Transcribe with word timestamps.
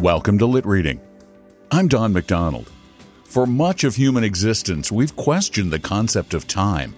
Welcome 0.00 0.38
to 0.38 0.46
Lit 0.46 0.64
Reading. 0.64 0.98
I'm 1.70 1.86
Don 1.86 2.14
McDonald. 2.14 2.70
For 3.24 3.44
much 3.44 3.84
of 3.84 3.96
human 3.96 4.24
existence, 4.24 4.90
we've 4.90 5.14
questioned 5.14 5.70
the 5.70 5.78
concept 5.78 6.32
of 6.32 6.46
time. 6.46 6.96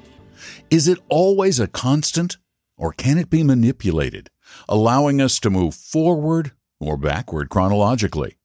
Is 0.70 0.86
it 0.86 1.00
always 1.08 1.58
a 1.58 1.66
constant, 1.66 2.36
or 2.78 2.92
can 2.92 3.18
it 3.18 3.28
be 3.28 3.42
manipulated, 3.42 4.30
allowing 4.68 5.20
us 5.20 5.40
to 5.40 5.50
move 5.50 5.74
forward 5.74 6.52
or 6.78 6.96
backward 6.96 7.48
chronologically? 7.48 8.36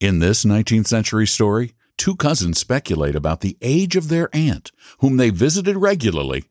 In 0.00 0.20
this 0.20 0.46
19th 0.46 0.86
century 0.86 1.26
story, 1.26 1.74
two 1.98 2.16
cousins 2.16 2.58
speculate 2.58 3.14
about 3.14 3.42
the 3.42 3.58
age 3.60 3.96
of 3.96 4.08
their 4.08 4.30
aunt, 4.32 4.72
whom 5.00 5.18
they 5.18 5.28
visited 5.28 5.76
regularly, 5.76 6.46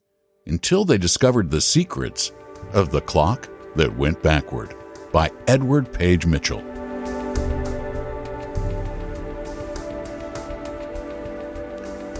until 0.45 0.85
they 0.85 0.99
discovered 0.99 1.49
the 1.49 1.61
secrets 1.61 2.31
of 2.73 2.91
the 2.91 3.01
clock 3.01 3.49
that 3.75 3.97
went 3.97 4.21
backward 4.21 4.75
by 5.11 5.31
Edward 5.47 5.91
Page 5.91 6.27
Mitchell. 6.27 6.68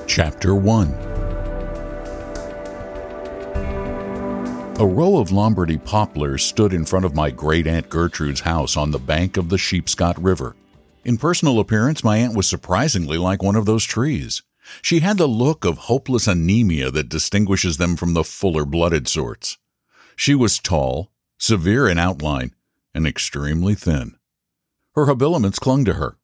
Chapter 0.10 0.56
1 0.56 0.88
A 4.80 4.86
row 4.86 5.20
of 5.20 5.32
Lombardy 5.32 5.78
poplars 5.78 6.44
stood 6.44 6.74
in 6.74 6.84
front 6.84 7.06
of 7.06 7.14
my 7.14 7.30
great 7.30 7.68
aunt 7.68 7.90
Gertrude's 7.90 8.40
house 8.40 8.76
on 8.76 8.90
the 8.90 8.98
bank 8.98 9.38
of 9.38 9.50
the 9.50 9.60
Sheepscot 9.60 10.20
River. 10.20 10.56
In 11.06 11.20
personal 11.20 11.60
appearance, 11.60 12.04
my 12.04 12.18
aunt 12.18 12.36
was 12.36 12.50
surprisingly 12.50 13.20
like 13.20 13.44
one 13.44 13.56
of 13.56 13.68
those 13.68 13.84
trees. 13.84 14.42
She 14.82 15.02
had 15.02 15.20
the 15.20 15.28
look 15.28 15.64
of 15.64 15.78
hopeless 15.78 16.26
anemia 16.28 16.90
that 16.90 17.10
distinguishes 17.10 17.78
them 17.78 17.96
from 17.96 18.16
the 18.16 18.23
fuller 18.23 18.66
blooded 18.66 19.08
sorts. 19.08 19.60
She 20.16 20.34
was 20.34 20.58
tall, 20.58 21.12
severe 21.38 21.88
in 21.88 22.00
outline, 22.00 22.56
and 22.96 23.06
extremely 23.06 23.76
thin. 23.76 24.18
Her 24.96 25.06
habiliments 25.06 25.60
clung 25.60 25.86
to 25.86 25.94
her, 25.94 26.18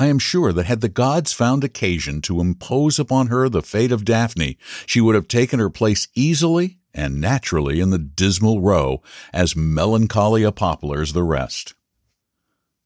I 0.00 0.06
am 0.06 0.18
sure 0.18 0.50
that 0.54 0.64
had 0.64 0.80
the 0.80 0.88
gods 0.88 1.34
found 1.34 1.62
occasion 1.62 2.22
to 2.22 2.40
impose 2.40 2.98
upon 2.98 3.26
her 3.26 3.50
the 3.50 3.60
fate 3.60 3.92
of 3.92 4.06
Daphne, 4.06 4.56
she 4.86 4.98
would 4.98 5.14
have 5.14 5.28
taken 5.28 5.60
her 5.60 5.68
place 5.68 6.08
easily 6.14 6.78
and 6.94 7.20
naturally 7.20 7.80
in 7.80 7.90
the 7.90 7.98
dismal 7.98 8.62
row, 8.62 9.02
as 9.30 9.54
melancholy 9.54 10.42
a 10.42 10.52
poplar 10.52 11.02
as 11.02 11.12
the 11.12 11.22
rest. 11.22 11.74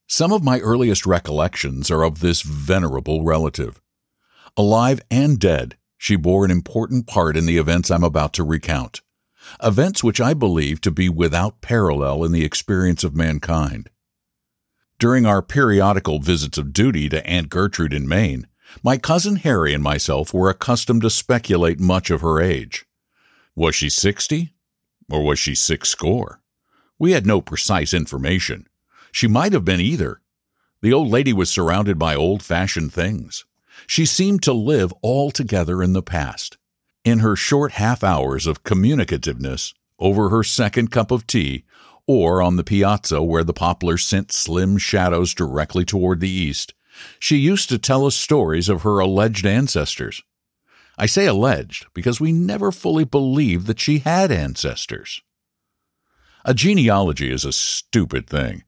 Some 0.08 0.32
of 0.32 0.42
my 0.42 0.58
earliest 0.58 1.06
recollections 1.06 1.88
are 1.88 2.02
of 2.02 2.18
this 2.18 2.42
venerable 2.42 3.22
relative. 3.22 3.80
Alive 4.56 5.00
and 5.08 5.38
dead, 5.38 5.76
she 5.96 6.16
bore 6.16 6.44
an 6.44 6.50
important 6.50 7.06
part 7.06 7.36
in 7.36 7.46
the 7.46 7.58
events 7.58 7.92
I'm 7.92 8.02
about 8.02 8.32
to 8.34 8.44
recount. 8.44 9.02
Events 9.62 10.02
which 10.02 10.20
I 10.20 10.34
believe 10.34 10.80
to 10.80 10.90
be 10.90 11.08
without 11.08 11.60
parallel 11.60 12.24
in 12.24 12.32
the 12.32 12.44
experience 12.44 13.04
of 13.04 13.14
mankind. 13.14 13.88
During 14.98 15.26
our 15.26 15.42
periodical 15.42 16.20
visits 16.20 16.56
of 16.56 16.72
duty 16.72 17.08
to 17.08 17.26
Aunt 17.26 17.48
Gertrude 17.48 17.92
in 17.92 18.08
Maine, 18.08 18.46
my 18.82 18.96
cousin 18.96 19.36
Harry 19.36 19.74
and 19.74 19.82
myself 19.82 20.32
were 20.32 20.48
accustomed 20.48 21.02
to 21.02 21.10
speculate 21.10 21.80
much 21.80 22.10
of 22.10 22.20
her 22.20 22.40
age. 22.40 22.86
Was 23.56 23.74
she 23.74 23.88
sixty? 23.90 24.54
Or 25.10 25.22
was 25.22 25.38
she 25.38 25.54
six 25.54 25.88
score? 25.88 26.40
We 26.98 27.12
had 27.12 27.26
no 27.26 27.40
precise 27.40 27.92
information. 27.92 28.68
She 29.12 29.26
might 29.26 29.52
have 29.52 29.64
been 29.64 29.80
either. 29.80 30.20
The 30.80 30.92
old 30.92 31.08
lady 31.08 31.32
was 31.32 31.50
surrounded 31.50 31.98
by 31.98 32.14
old 32.14 32.42
fashioned 32.42 32.92
things. 32.92 33.44
She 33.86 34.06
seemed 34.06 34.42
to 34.42 34.52
live 34.52 34.94
altogether 35.02 35.82
in 35.82 35.92
the 35.92 36.02
past. 36.02 36.56
In 37.04 37.18
her 37.18 37.36
short 37.36 37.72
half 37.72 38.04
hours 38.04 38.46
of 38.46 38.64
communicativeness, 38.64 39.74
over 39.98 40.28
her 40.28 40.42
second 40.42 40.90
cup 40.90 41.10
of 41.10 41.26
tea, 41.26 41.64
or 42.06 42.42
on 42.42 42.56
the 42.56 42.64
piazza 42.64 43.22
where 43.22 43.44
the 43.44 43.52
poplars 43.52 44.04
sent 44.04 44.32
slim 44.32 44.78
shadows 44.78 45.34
directly 45.34 45.84
toward 45.84 46.20
the 46.20 46.30
east, 46.30 46.74
she 47.18 47.36
used 47.36 47.68
to 47.68 47.78
tell 47.78 48.06
us 48.06 48.14
stories 48.14 48.68
of 48.68 48.82
her 48.82 48.98
alleged 48.98 49.46
ancestors. 49.46 50.22
I 50.96 51.06
say 51.06 51.26
alleged 51.26 51.86
because 51.92 52.20
we 52.20 52.32
never 52.32 52.70
fully 52.70 53.04
believed 53.04 53.66
that 53.66 53.80
she 53.80 53.98
had 53.98 54.30
ancestors. 54.30 55.22
A 56.44 56.54
genealogy 56.54 57.32
is 57.32 57.44
a 57.44 57.52
stupid 57.52 58.28
thing. 58.28 58.64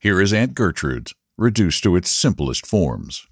Here 0.00 0.20
is 0.20 0.32
Aunt 0.32 0.54
Gertrude's, 0.54 1.14
reduced 1.38 1.82
to 1.84 1.96
its 1.96 2.10
simplest 2.10 2.66
forms. 2.66 3.26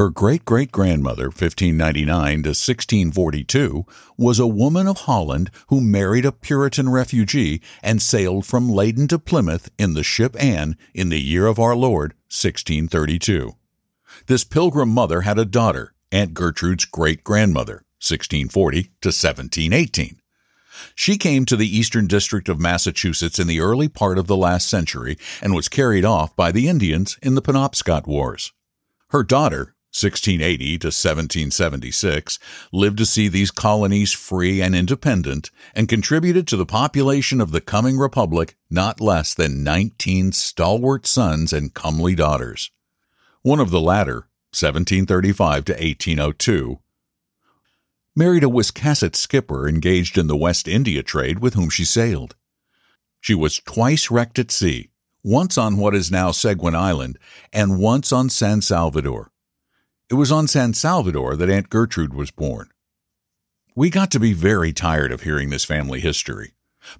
Her 0.00 0.08
great 0.08 0.46
great 0.46 0.72
grandmother, 0.72 1.24
1599 1.24 2.44
to 2.44 2.48
1642, 2.48 3.84
was 4.16 4.38
a 4.38 4.46
woman 4.46 4.86
of 4.86 5.00
Holland 5.00 5.50
who 5.66 5.82
married 5.82 6.24
a 6.24 6.32
Puritan 6.32 6.88
refugee 6.88 7.60
and 7.82 8.00
sailed 8.00 8.46
from 8.46 8.70
Leyden 8.70 9.08
to 9.08 9.18
Plymouth 9.18 9.70
in 9.76 9.92
the 9.92 10.02
ship 10.02 10.42
Anne 10.42 10.78
in 10.94 11.10
the 11.10 11.20
year 11.20 11.46
of 11.46 11.58
our 11.58 11.76
Lord, 11.76 12.12
1632. 12.30 13.56
This 14.24 14.42
pilgrim 14.42 14.88
mother 14.88 15.20
had 15.20 15.38
a 15.38 15.44
daughter, 15.44 15.92
Aunt 16.10 16.32
Gertrude's 16.32 16.86
great 16.86 17.22
grandmother, 17.22 17.84
1640 18.00 18.84
to 19.02 19.08
1718. 19.08 20.18
She 20.94 21.18
came 21.18 21.44
to 21.44 21.56
the 21.56 21.76
eastern 21.76 22.06
district 22.06 22.48
of 22.48 22.58
Massachusetts 22.58 23.38
in 23.38 23.48
the 23.48 23.60
early 23.60 23.88
part 23.88 24.16
of 24.16 24.28
the 24.28 24.36
last 24.38 24.66
century 24.66 25.18
and 25.42 25.54
was 25.54 25.68
carried 25.68 26.06
off 26.06 26.34
by 26.34 26.50
the 26.50 26.68
Indians 26.68 27.18
in 27.20 27.34
the 27.34 27.42
Penobscot 27.42 28.06
Wars. 28.06 28.54
Her 29.08 29.22
daughter, 29.22 29.74
1680 29.92 30.78
to 30.78 30.86
1776, 30.86 32.38
lived 32.72 32.98
to 32.98 33.04
see 33.04 33.26
these 33.26 33.50
colonies 33.50 34.12
free 34.12 34.62
and 34.62 34.74
independent, 34.74 35.50
and 35.74 35.88
contributed 35.88 36.46
to 36.46 36.56
the 36.56 36.64
population 36.64 37.40
of 37.40 37.50
the 37.50 37.60
coming 37.60 37.98
republic 37.98 38.56
not 38.70 39.00
less 39.00 39.34
than 39.34 39.64
19 39.64 40.30
stalwart 40.30 41.06
sons 41.06 41.52
and 41.52 41.74
comely 41.74 42.14
daughters. 42.14 42.70
One 43.42 43.58
of 43.58 43.70
the 43.70 43.80
latter, 43.80 44.28
1735 44.52 45.64
to 45.64 45.72
1802, 45.72 46.78
married 48.14 48.44
a 48.44 48.48
Wiscasset 48.48 49.16
skipper 49.16 49.68
engaged 49.68 50.16
in 50.16 50.28
the 50.28 50.36
West 50.36 50.68
India 50.68 51.02
trade 51.02 51.40
with 51.40 51.54
whom 51.54 51.68
she 51.68 51.84
sailed. 51.84 52.36
She 53.20 53.34
was 53.34 53.58
twice 53.58 54.10
wrecked 54.10 54.38
at 54.38 54.50
sea, 54.50 54.90
once 55.24 55.58
on 55.58 55.78
what 55.78 55.94
is 55.94 56.10
now 56.10 56.30
Seguin 56.30 56.74
Island, 56.74 57.18
and 57.52 57.80
once 57.80 58.12
on 58.12 58.30
San 58.30 58.62
Salvador. 58.62 59.29
It 60.10 60.14
was 60.14 60.32
on 60.32 60.48
San 60.48 60.74
Salvador 60.74 61.36
that 61.36 61.48
Aunt 61.48 61.70
Gertrude 61.70 62.14
was 62.14 62.32
born. 62.32 62.70
We 63.76 63.90
got 63.90 64.10
to 64.10 64.18
be 64.18 64.32
very 64.32 64.72
tired 64.72 65.12
of 65.12 65.22
hearing 65.22 65.50
this 65.50 65.64
family 65.64 66.00
history. 66.00 66.54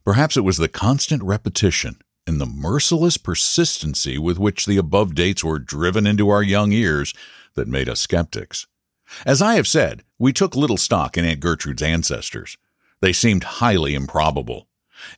Perhaps 0.04 0.36
it 0.36 0.44
was 0.44 0.58
the 0.58 0.68
constant 0.68 1.20
repetition 1.24 1.96
and 2.24 2.40
the 2.40 2.46
merciless 2.46 3.16
persistency 3.16 4.16
with 4.16 4.38
which 4.38 4.64
the 4.64 4.76
above 4.76 5.16
dates 5.16 5.42
were 5.42 5.58
driven 5.58 6.06
into 6.06 6.30
our 6.30 6.44
young 6.44 6.70
ears 6.70 7.12
that 7.54 7.66
made 7.66 7.88
us 7.88 7.98
skeptics. 7.98 8.68
As 9.26 9.42
I 9.42 9.54
have 9.54 9.66
said, 9.66 10.04
we 10.16 10.32
took 10.32 10.54
little 10.54 10.76
stock 10.76 11.18
in 11.18 11.24
Aunt 11.24 11.40
Gertrude's 11.40 11.82
ancestors. 11.82 12.56
They 13.00 13.12
seemed 13.12 13.42
highly 13.42 13.96
improbable. 13.96 14.68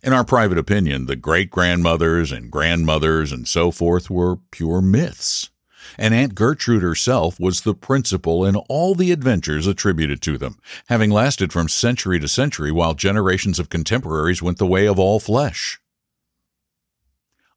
In 0.03 0.15
our 0.15 0.25
private 0.25 0.57
opinion, 0.57 1.05
the 1.05 1.17
great 1.17 1.51
grandmothers 1.51 2.33
and 2.33 2.51
grandmothers 2.51 3.33
and 3.33 3.47
so 3.47 3.71
forth 3.71 4.09
were 4.09 4.37
pure 4.51 4.81
myths 4.81 5.51
and 5.99 6.15
Aunt 6.15 6.35
Gertrude 6.35 6.83
herself 6.83 7.39
was 7.39 7.61
the 7.61 7.75
principal 7.75 8.45
in 8.45 8.57
all 8.57 8.95
the 8.95 9.13
adventures 9.13 9.67
attributed 9.67 10.23
to 10.23 10.39
them, 10.39 10.59
having 10.89 11.11
lasted 11.11 11.53
from 11.53 11.69
century 11.69 12.19
to 12.21 12.29
century 12.29 12.73
while 12.73 12.95
generations 12.95 13.59
of 13.59 13.69
contemporaries 13.69 14.43
went 14.43 14.59
the 14.59 14.67
way 14.67 14.87
of 14.87 14.99
all 14.99 15.21
flesh. 15.21 15.79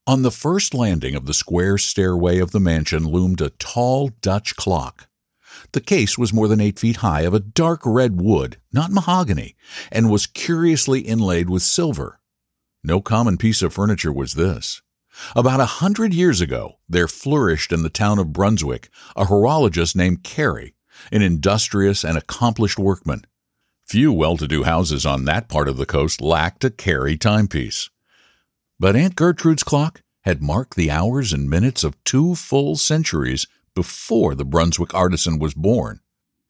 On 0.07 0.21
the 0.21 0.31
first 0.31 0.73
landing 0.73 1.15
of 1.15 1.25
the 1.25 1.33
square 1.33 1.77
stairway 1.79 2.37
of 2.37 2.51
the 2.51 2.59
mansion 2.59 3.07
loomed 3.07 3.41
a 3.41 3.49
tall 3.49 4.11
Dutch 4.21 4.55
clock. 4.55 5.07
The 5.71 5.81
case 5.81 6.17
was 6.17 6.33
more 6.33 6.47
than 6.47 6.61
eight 6.61 6.77
feet 6.77 6.97
high 6.97 7.21
of 7.21 7.33
a 7.33 7.39
dark 7.39 7.81
red 7.85 8.21
wood, 8.21 8.57
not 8.71 8.91
mahogany, 8.91 9.55
and 9.91 10.11
was 10.11 10.27
curiously 10.27 10.99
inlaid 10.99 11.49
with 11.49 11.63
silver. 11.63 12.19
No 12.83 13.01
common 13.01 13.37
piece 13.37 13.63
of 13.63 13.73
furniture 13.73 14.13
was 14.13 14.35
this. 14.35 14.83
About 15.35 15.59
a 15.59 15.65
hundred 15.65 16.13
years 16.13 16.41
ago, 16.41 16.79
there 16.89 17.07
flourished 17.07 17.71
in 17.71 17.83
the 17.83 17.89
town 17.89 18.19
of 18.19 18.33
Brunswick 18.33 18.89
a 19.15 19.25
horologist 19.25 19.95
named 19.95 20.23
Carey, 20.23 20.75
an 21.11 21.21
industrious 21.21 22.03
and 22.03 22.17
accomplished 22.17 22.79
workman. 22.79 23.25
Few 23.85 24.11
well 24.11 24.35
to 24.37 24.47
do 24.47 24.63
houses 24.63 25.05
on 25.05 25.25
that 25.25 25.47
part 25.47 25.67
of 25.67 25.77
the 25.77 25.85
coast 25.85 26.21
lacked 26.21 26.63
a 26.63 26.69
Carey 26.69 27.17
timepiece. 27.17 27.89
But 28.79 28.95
Aunt 28.95 29.15
Gertrude's 29.15 29.63
clock 29.63 30.01
had 30.21 30.41
marked 30.41 30.75
the 30.75 30.89
hours 30.89 31.31
and 31.31 31.49
minutes 31.49 31.83
of 31.83 32.03
two 32.03 32.33
full 32.33 32.75
centuries 32.75 33.45
before 33.75 34.33
the 34.33 34.45
Brunswick 34.45 34.93
artisan 34.93 35.37
was 35.37 35.53
born. 35.53 35.99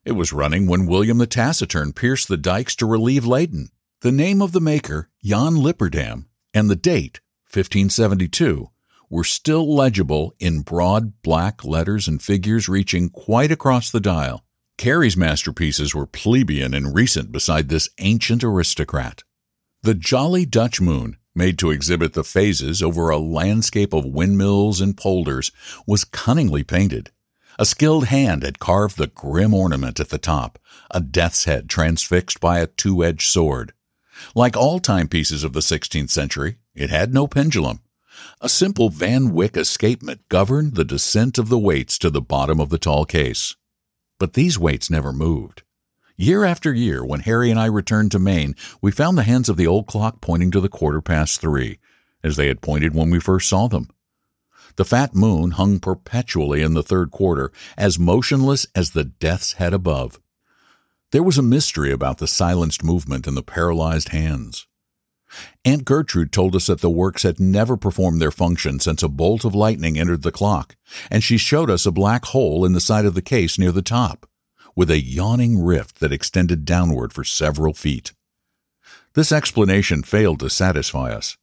It 0.05 0.13
was 0.13 0.31
running 0.31 0.67
when 0.67 0.85
William 0.85 1.17
the 1.17 1.27
Taciturn 1.27 1.91
pierced 1.91 2.27
the 2.27 2.37
dikes 2.37 2.75
to 2.77 2.85
relieve 2.85 3.25
Leyden. 3.25 3.69
The 4.01 4.11
name 4.11 4.41
of 4.41 4.51
the 4.51 4.61
maker, 4.61 5.09
Jan 5.23 5.55
Lipperdam, 5.55 6.27
and 6.53 6.69
the 6.69 6.75
date, 6.75 7.19
1572, 7.55 8.69
were 9.09 9.23
still 9.23 9.73
legible 9.73 10.33
in 10.39 10.61
broad 10.61 11.21
black 11.21 11.63
letters 11.63 12.07
and 12.07 12.21
figures 12.21 12.67
reaching 12.67 13.09
quite 13.09 13.51
across 13.51 13.89
the 13.89 13.99
dial. 13.99 14.43
Carey's 14.77 15.15
masterpieces 15.15 15.95
were 15.95 16.05
plebeian 16.05 16.73
and 16.73 16.93
recent 16.93 17.31
beside 17.31 17.69
this 17.69 17.89
ancient 17.99 18.43
aristocrat. 18.43 19.23
The 19.83 19.93
Jolly 19.93 20.45
Dutch 20.45 20.81
Moon, 20.81 21.17
made 21.33 21.59
to 21.59 21.71
exhibit 21.71 22.13
the 22.13 22.23
phases 22.23 22.81
over 22.81 23.09
a 23.09 23.17
landscape 23.17 23.93
of 23.93 24.05
windmills 24.05 24.81
and 24.81 24.97
polders, 24.97 25.51
was 25.85 26.03
cunningly 26.03 26.63
painted. 26.63 27.11
A 27.57 27.65
skilled 27.65 28.07
hand 28.07 28.43
had 28.43 28.59
carved 28.59 28.97
the 28.97 29.07
grim 29.07 29.53
ornament 29.53 29.99
at 29.99 30.09
the 30.09 30.17
top, 30.17 30.59
a 30.91 30.99
death's 30.99 31.45
head 31.45 31.69
transfixed 31.69 32.41
by 32.41 32.59
a 32.59 32.67
two-edged 32.67 33.29
sword. 33.29 33.73
Like 34.33 34.57
all 34.57 34.79
timepieces 34.79 35.43
of 35.43 35.53
the 35.53 35.61
16th 35.61 36.09
century, 36.09 36.57
it 36.75 36.89
had 36.89 37.13
no 37.13 37.27
pendulum. 37.27 37.79
A 38.41 38.49
simple 38.49 38.89
Van 38.89 39.33
Wyck 39.33 39.57
escapement 39.57 40.27
governed 40.29 40.75
the 40.75 40.85
descent 40.85 41.37
of 41.37 41.49
the 41.49 41.59
weights 41.59 41.97
to 41.99 42.09
the 42.09 42.21
bottom 42.21 42.59
of 42.59 42.69
the 42.69 42.77
tall 42.77 43.05
case. 43.05 43.55
But 44.19 44.33
these 44.33 44.59
weights 44.59 44.89
never 44.89 45.11
moved. 45.11 45.63
Year 46.17 46.45
after 46.45 46.73
year, 46.73 47.03
when 47.03 47.21
Harry 47.21 47.51
and 47.51 47.59
I 47.59 47.65
returned 47.65 48.11
to 48.11 48.19
Maine, 48.19 48.55
we 48.81 48.91
found 48.91 49.17
the 49.17 49.23
hands 49.23 49.49
of 49.49 49.57
the 49.57 49.67
old 49.67 49.87
clock 49.87 50.21
pointing 50.21 50.51
to 50.51 50.61
the 50.61 50.69
quarter 50.69 51.01
past 51.01 51.41
three, 51.41 51.79
as 52.23 52.37
they 52.37 52.47
had 52.47 52.61
pointed 52.61 52.93
when 52.93 53.09
we 53.09 53.19
first 53.19 53.49
saw 53.49 53.67
them. 53.67 53.89
The 54.77 54.85
fat 54.85 55.13
moon 55.13 55.51
hung 55.51 55.79
perpetually 55.79 56.61
in 56.61 56.73
the 56.73 56.83
third 56.83 57.11
quarter, 57.11 57.51
as 57.77 57.99
motionless 57.99 58.65
as 58.75 58.91
the 58.91 59.03
death's 59.03 59.53
head 59.53 59.73
above. 59.73 60.19
There 61.11 61.23
was 61.23 61.37
a 61.37 61.43
mystery 61.43 61.91
about 61.91 62.17
the 62.17 62.27
silenced 62.27 62.83
movement 62.83 63.27
in 63.27 63.35
the 63.35 63.43
paralyzed 63.43 64.09
hands. 64.09 64.67
Aunt 65.65 65.83
Gertrude 65.83 66.31
told 66.31 66.55
us 66.55 66.67
that 66.67 66.81
the 66.81 66.91
works 66.91 67.23
had 67.23 67.39
never 67.39 67.75
performed 67.75 68.21
their 68.21 68.29
function 68.29 68.79
since 68.79 69.01
a 69.01 69.09
bolt 69.09 69.43
of 69.43 69.55
lightning 69.55 69.97
entered 69.97 70.21
the 70.21 70.31
clock, 70.31 70.75
and 71.09 71.23
she 71.23 71.39
showed 71.39 71.71
us 71.71 71.87
a 71.87 71.91
black 71.91 72.25
hole 72.25 72.63
in 72.63 72.73
the 72.73 72.79
side 72.79 73.03
of 73.03 73.15
the 73.15 73.21
case 73.21 73.57
near 73.57 73.71
the 73.71 73.81
top, 73.81 74.29
with 74.75 74.91
a 74.91 75.01
yawning 75.01 75.57
rift 75.57 75.99
that 76.01 76.13
extended 76.13 76.65
downward 76.65 77.11
for 77.11 77.23
several 77.23 77.73
feet. 77.73 78.13
This 79.15 79.31
explanation 79.31 80.03
failed 80.03 80.39
to 80.41 80.51
satisfy 80.51 81.11
us. 81.11 81.35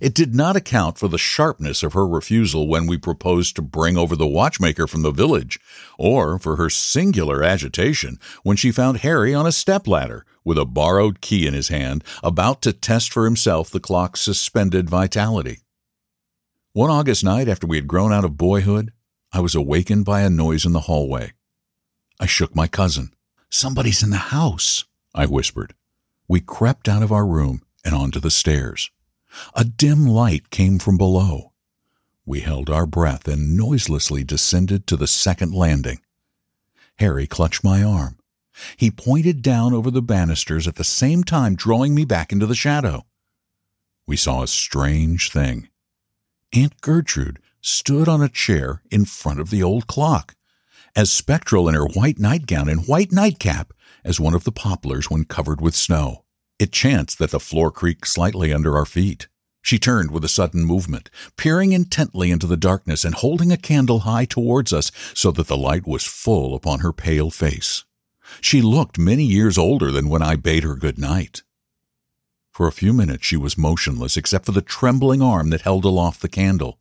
It 0.00 0.14
did 0.14 0.34
not 0.34 0.56
account 0.56 0.98
for 0.98 1.08
the 1.08 1.18
sharpness 1.18 1.82
of 1.82 1.92
her 1.92 2.06
refusal 2.06 2.66
when 2.66 2.86
we 2.86 2.96
proposed 2.96 3.56
to 3.56 3.62
bring 3.62 3.96
over 3.96 4.16
the 4.16 4.26
watchmaker 4.26 4.86
from 4.86 5.02
the 5.02 5.10
village, 5.10 5.60
or 5.98 6.38
for 6.38 6.56
her 6.56 6.68
singular 6.68 7.42
agitation 7.42 8.18
when 8.42 8.56
she 8.56 8.72
found 8.72 8.98
Harry 8.98 9.34
on 9.34 9.46
a 9.46 9.52
stepladder 9.52 10.24
with 10.44 10.58
a 10.58 10.64
borrowed 10.64 11.20
key 11.20 11.46
in 11.46 11.54
his 11.54 11.68
hand, 11.68 12.04
about 12.22 12.60
to 12.62 12.72
test 12.72 13.12
for 13.12 13.24
himself 13.24 13.70
the 13.70 13.80
clock's 13.80 14.20
suspended 14.20 14.90
vitality. 14.90 15.60
One 16.72 16.90
August 16.90 17.22
night 17.22 17.48
after 17.48 17.66
we 17.66 17.76
had 17.76 17.86
grown 17.86 18.12
out 18.12 18.24
of 18.24 18.36
boyhood, 18.36 18.92
I 19.32 19.40
was 19.40 19.54
awakened 19.54 20.04
by 20.04 20.22
a 20.22 20.30
noise 20.30 20.64
in 20.64 20.72
the 20.72 20.80
hallway. 20.80 21.32
I 22.20 22.26
shook 22.26 22.54
my 22.54 22.66
cousin. 22.66 23.12
Somebody's 23.48 24.02
in 24.02 24.10
the 24.10 24.16
house, 24.16 24.84
I 25.14 25.26
whispered. 25.26 25.74
We 26.26 26.40
crept 26.40 26.88
out 26.88 27.02
of 27.02 27.12
our 27.12 27.26
room 27.26 27.62
and 27.84 27.94
onto 27.94 28.18
the 28.18 28.30
stairs. 28.30 28.90
A 29.54 29.64
dim 29.64 30.06
light 30.06 30.50
came 30.50 30.78
from 30.78 30.96
below. 30.96 31.52
We 32.26 32.40
held 32.40 32.70
our 32.70 32.86
breath 32.86 33.28
and 33.28 33.56
noiselessly 33.56 34.24
descended 34.24 34.86
to 34.86 34.96
the 34.96 35.06
second 35.06 35.52
landing. 35.54 36.00
Harry 36.96 37.26
clutched 37.26 37.64
my 37.64 37.82
arm. 37.82 38.18
He 38.76 38.90
pointed 38.90 39.42
down 39.42 39.74
over 39.74 39.90
the 39.90 40.02
banisters 40.02 40.68
at 40.68 40.76
the 40.76 40.84
same 40.84 41.24
time 41.24 41.56
drawing 41.56 41.94
me 41.94 42.04
back 42.04 42.32
into 42.32 42.46
the 42.46 42.54
shadow. 42.54 43.04
We 44.06 44.16
saw 44.16 44.42
a 44.42 44.48
strange 44.48 45.30
thing. 45.30 45.68
Aunt 46.52 46.80
Gertrude 46.80 47.40
stood 47.60 48.08
on 48.08 48.22
a 48.22 48.28
chair 48.28 48.82
in 48.90 49.04
front 49.06 49.40
of 49.40 49.50
the 49.50 49.62
old 49.62 49.86
clock, 49.86 50.36
as 50.94 51.10
spectral 51.10 51.68
in 51.68 51.74
her 51.74 51.86
white 51.86 52.18
nightgown 52.18 52.68
and 52.68 52.86
white 52.86 53.10
nightcap 53.10 53.72
as 54.04 54.20
one 54.20 54.34
of 54.34 54.44
the 54.44 54.52
poplars 54.52 55.10
when 55.10 55.24
covered 55.24 55.60
with 55.60 55.74
snow. 55.74 56.23
It 56.58 56.72
chanced 56.72 57.18
that 57.18 57.30
the 57.30 57.40
floor 57.40 57.70
creaked 57.70 58.06
slightly 58.06 58.52
under 58.52 58.76
our 58.76 58.86
feet. 58.86 59.28
She 59.60 59.78
turned 59.78 60.10
with 60.10 60.24
a 60.24 60.28
sudden 60.28 60.64
movement, 60.64 61.10
peering 61.36 61.72
intently 61.72 62.30
into 62.30 62.46
the 62.46 62.56
darkness 62.56 63.04
and 63.04 63.14
holding 63.14 63.50
a 63.50 63.56
candle 63.56 64.00
high 64.00 64.26
towards 64.26 64.72
us 64.72 64.92
so 65.14 65.30
that 65.32 65.46
the 65.46 65.56
light 65.56 65.86
was 65.86 66.04
full 66.04 66.54
upon 66.54 66.80
her 66.80 66.92
pale 66.92 67.30
face. 67.30 67.84
She 68.40 68.60
looked 68.60 68.98
many 68.98 69.24
years 69.24 69.56
older 69.56 69.90
than 69.90 70.08
when 70.08 70.22
I 70.22 70.36
bade 70.36 70.64
her 70.64 70.76
good 70.76 70.98
night. 70.98 71.42
For 72.52 72.68
a 72.68 72.72
few 72.72 72.92
minutes 72.92 73.26
she 73.26 73.36
was 73.36 73.58
motionless 73.58 74.16
except 74.16 74.46
for 74.46 74.52
the 74.52 74.62
trembling 74.62 75.22
arm 75.22 75.50
that 75.50 75.62
held 75.62 75.84
aloft 75.84 76.20
the 76.20 76.28
candle. 76.28 76.78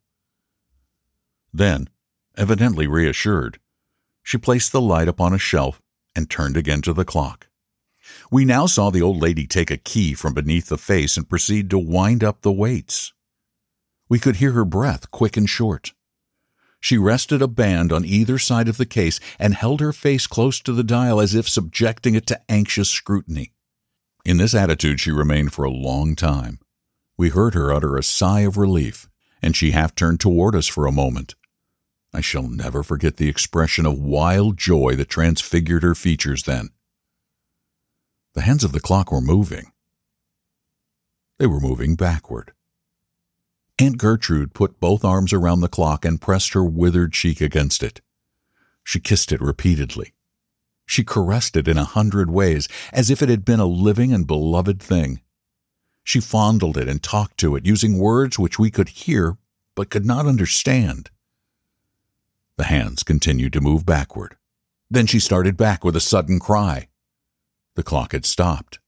Then, 1.53 1.89
evidently 2.35 2.85
reassured, 2.85 3.59
she 4.23 4.37
placed 4.37 4.71
the 4.71 4.81
light 4.81 5.07
upon 5.07 5.33
a 5.33 5.37
shelf 5.37 5.81
and 6.15 6.29
turned 6.29 6.57
again 6.57 6.81
to 6.83 6.93
the 6.93 7.05
clock. 7.05 7.47
We 8.33 8.45
now 8.45 8.65
saw 8.65 8.89
the 8.89 9.03
old 9.03 9.21
lady 9.21 9.45
take 9.45 9.69
a 9.69 9.77
key 9.77 10.15
from 10.15 10.33
beneath 10.33 10.65
the 10.65 10.77
face 10.79 11.17
and 11.17 11.29
proceed 11.29 11.69
to 11.69 11.77
wind 11.77 12.23
up 12.23 12.41
the 12.41 12.51
weights. 12.51 13.13
We 14.09 14.17
could 14.17 14.37
hear 14.37 14.53
her 14.53 14.65
breath 14.65 15.11
quick 15.11 15.37
and 15.37 15.47
short. 15.47 15.93
She 16.79 16.97
rested 16.97 17.43
a 17.43 17.47
band 17.47 17.93
on 17.93 18.03
either 18.03 18.39
side 18.39 18.67
of 18.67 18.77
the 18.77 18.87
case 18.87 19.19
and 19.37 19.53
held 19.53 19.81
her 19.81 19.93
face 19.93 20.25
close 20.25 20.59
to 20.61 20.73
the 20.73 20.83
dial 20.83 21.19
as 21.19 21.35
if 21.35 21.47
subjecting 21.47 22.15
it 22.15 22.25
to 22.25 22.41
anxious 22.49 22.89
scrutiny. 22.89 23.53
In 24.25 24.37
this 24.37 24.55
attitude 24.55 24.99
she 24.99 25.11
remained 25.11 25.53
for 25.53 25.63
a 25.63 25.69
long 25.69 26.15
time. 26.15 26.57
We 27.15 27.29
heard 27.29 27.53
her 27.53 27.71
utter 27.71 27.97
a 27.97 28.01
sigh 28.01 28.39
of 28.39 28.57
relief, 28.57 29.07
and 29.43 29.55
she 29.55 29.73
half 29.73 29.93
turned 29.93 30.19
toward 30.19 30.55
us 30.55 30.65
for 30.65 30.87
a 30.87 30.91
moment. 30.91 31.35
I 32.11 32.21
shall 32.21 32.47
never 32.49 32.81
forget 32.81 33.17
the 33.17 33.29
expression 33.29 33.85
of 33.85 33.99
wild 33.99 34.57
joy 34.57 34.95
that 34.95 35.09
transfigured 35.09 35.83
her 35.83 35.93
features 35.93 36.41
then. 36.41 36.71
The 38.33 38.41
hands 38.41 38.63
of 38.63 38.71
the 38.71 38.79
clock 38.79 39.11
were 39.11 39.21
moving. 39.21 39.71
They 41.37 41.47
were 41.47 41.59
moving 41.59 41.95
backward. 41.95 42.51
Aunt 43.79 43.97
Gertrude 43.97 44.53
put 44.53 44.79
both 44.79 45.05
arms 45.05 45.33
around 45.33 45.61
the 45.61 45.67
clock 45.67 46.05
and 46.05 46.21
pressed 46.21 46.53
her 46.53 46.63
withered 46.63 47.13
cheek 47.13 47.41
against 47.41 47.83
it. 47.83 48.01
She 48.83 48.99
kissed 48.99 49.31
it 49.31 49.41
repeatedly. 49.41 50.13
She 50.85 51.03
caressed 51.03 51.55
it 51.55 51.67
in 51.67 51.77
a 51.77 51.85
hundred 51.85 52.29
ways, 52.29 52.67
as 52.91 53.09
if 53.09 53.21
it 53.21 53.29
had 53.29 53.45
been 53.45 53.59
a 53.59 53.65
living 53.65 54.11
and 54.13 54.27
beloved 54.27 54.81
thing. 54.81 55.21
She 56.03 56.19
fondled 56.19 56.77
it 56.77 56.87
and 56.87 57.01
talked 57.01 57.37
to 57.39 57.55
it, 57.55 57.65
using 57.65 57.97
words 57.97 58.37
which 58.37 58.59
we 58.59 58.69
could 58.69 58.89
hear 58.89 59.37
but 59.75 59.89
could 59.89 60.05
not 60.05 60.25
understand. 60.25 61.09
The 62.57 62.65
hands 62.65 63.03
continued 63.03 63.53
to 63.53 63.61
move 63.61 63.85
backward. 63.85 64.37
Then 64.89 65.07
she 65.07 65.19
started 65.19 65.57
back 65.57 65.83
with 65.83 65.95
a 65.95 66.01
sudden 66.01 66.39
cry. 66.39 66.89
The 67.75 67.83
clock 67.83 68.11
had 68.11 68.25
stopped. 68.25 68.79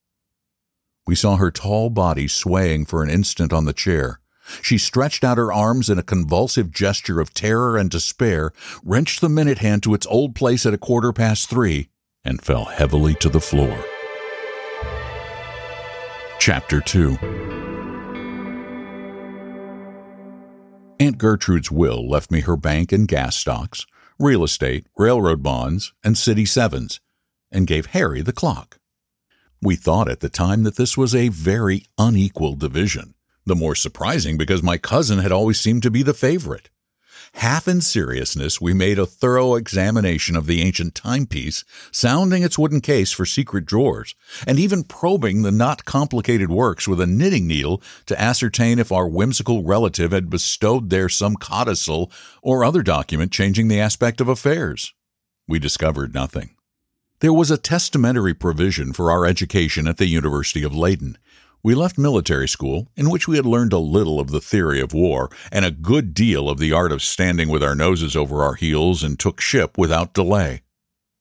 We 1.08 1.16
saw 1.16 1.38
her 1.38 1.52
tall 1.52 1.90
body 1.90 2.28
swaying 2.28 2.86
for 2.86 3.04
an 3.04 3.10
instant 3.10 3.54
on 3.54 3.66
the 3.66 3.74
chair. 3.74 4.20
She 4.62 4.78
stretched 4.78 5.24
out 5.24 5.38
her 5.38 5.52
arms 5.52 5.90
in 5.90 5.98
a 5.98 6.04
convulsive 6.04 6.72
gesture 6.72 7.20
of 7.20 7.34
terror 7.34 7.78
and 7.78 7.90
despair, 7.90 8.52
wrenched 8.84 9.22
the 9.22 9.30
minute 9.30 9.58
hand 9.58 9.82
to 9.84 9.94
its 9.94 10.06
old 10.08 10.36
place 10.36 10.66
at 10.66 10.74
a 10.74 10.78
quarter 10.78 11.12
past 11.12 11.50
three, 11.50 11.90
and 12.24 12.42
fell 12.42 12.66
heavily 12.66 13.16
to 13.16 13.30
the 13.30 13.40
floor. 13.40 13.84
Chapter 16.40 16.80
2 16.82 17.18
Aunt 21.00 21.18
Gertrude's 21.18 21.72
will 21.72 22.08
left 22.08 22.32
me 22.32 22.42
her 22.42 22.56
bank 22.56 22.92
and 22.92 23.08
gas 23.08 23.36
stocks, 23.36 23.86
real 24.20 24.44
estate, 24.44 24.86
railroad 24.98 25.42
bonds, 25.42 25.94
and 26.04 26.18
city 26.18 26.46
sevens, 26.46 27.00
and 27.56 27.66
gave 27.66 27.88
Harry 27.88 28.22
the 28.22 28.34
clock. 28.34 28.78
We 29.62 29.76
thought 29.76 30.10
at 30.10 30.20
the 30.20 30.30
time 30.30 30.64
that 30.64 30.76
this 30.76 30.98
was 30.98 31.16
a 31.16 31.30
very 31.30 31.86
unequal 31.98 32.56
division, 32.56 33.16
the 33.46 33.56
more 33.56 33.76
surprising 33.76 34.38
because 34.38 34.62
my 34.62 34.78
cousin 34.78 35.20
had 35.20 35.32
always 35.32 35.60
seemed 35.60 35.82
to 35.84 35.92
be 35.92 36.04
the 36.04 36.14
favorite. 36.14 36.70
Half 37.36 37.68
in 37.68 37.82
seriousness, 37.82 38.62
we 38.62 38.74
made 38.74 39.00
a 39.00 39.06
thorough 39.06 39.56
examination 39.56 40.36
of 40.36 40.46
the 40.46 40.62
ancient 40.62 40.96
timepiece, 40.96 41.66
sounding 41.92 42.44
its 42.44 42.58
wooden 42.58 42.82
case 42.82 43.12
for 43.12 43.26
secret 43.26 43.66
drawers, 43.66 44.16
and 44.46 44.60
even 44.60 44.84
probing 44.84 45.42
the 45.42 45.52
not 45.52 45.86
complicated 45.86 46.50
works 46.50 46.88
with 46.88 47.02
a 47.02 47.08
knitting 47.08 47.48
needle 47.48 47.82
to 48.06 48.22
ascertain 48.22 48.80
if 48.80 48.92
our 48.92 49.08
whimsical 49.08 49.64
relative 49.64 50.12
had 50.12 50.30
bestowed 50.30 50.90
there 50.90 51.10
some 51.10 51.36
codicil 51.36 52.12
or 52.42 52.64
other 52.64 52.84
document 52.84 53.32
changing 53.32 53.68
the 53.68 53.80
aspect 53.80 54.22
of 54.22 54.30
affairs. 54.30 54.94
We 55.48 55.60
discovered 55.60 56.14
nothing. 56.14 56.55
There 57.20 57.34
was 57.34 57.50
a 57.52 57.58
testamentary 57.58 58.34
provision 58.34 58.94
for 58.94 59.12
our 59.12 59.26
education 59.26 59.88
at 59.88 59.98
the 59.98 60.08
University 60.08 60.64
of 60.64 60.76
Leyden, 60.76 61.18
we 61.66 61.74
left 61.74 61.98
military 61.98 62.48
school, 62.48 62.92
in 62.96 63.10
which 63.10 63.28
we 63.28 63.38
had 63.38 63.46
learned 63.48 63.74
a 63.74 63.80
little 63.80 64.20
of 64.20 64.30
the 64.30 64.40
theory 64.40 64.80
of 64.80 64.94
war 64.94 65.32
and 65.52 65.66
a 65.66 65.72
good 65.72 66.14
deal 66.14 66.48
of 66.48 66.60
the 66.60 66.72
art 66.72 66.92
of 66.92 67.02
standing 67.02 67.50
with 67.50 67.64
our 67.64 67.74
noses 67.74 68.16
over 68.16 68.44
our 68.44 68.54
heels, 68.54 69.02
and 69.02 69.20
took 69.20 69.42
ship 69.42 69.76
without 69.76 70.14
delay. 70.14 70.62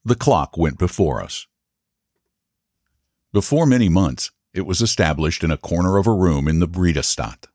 The 0.04 0.14
clock 0.14 0.58
went 0.58 0.78
before 0.78 1.22
us. 1.22 1.46
Before 3.32 3.64
many 3.64 3.88
months, 3.88 4.32
it 4.52 4.66
was 4.66 4.82
established 4.82 5.42
in 5.42 5.50
a 5.50 5.56
corner 5.56 5.96
of 5.96 6.06
a 6.06 6.12
room 6.12 6.46
in 6.46 6.58
the 6.58 6.68
Vredestad. 6.68 7.46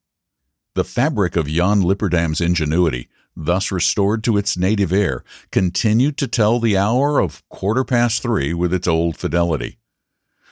The 0.73 0.83
fabric 0.83 1.35
of 1.35 1.45
Jan 1.45 1.83
Lipperdam's 1.83 2.41
ingenuity, 2.41 3.07
thus 3.35 3.71
restored 3.71 4.23
to 4.23 4.37
its 4.37 4.57
native 4.57 4.91
air, 4.91 5.23
continued 5.51 6.17
to 6.17 6.27
tell 6.27 6.59
the 6.59 6.77
hour 6.77 7.19
of 7.19 7.47
quarter 7.49 7.83
past 7.83 8.21
three 8.21 8.53
with 8.53 8.73
its 8.73 8.87
old 8.87 9.17
fidelity. 9.17 9.77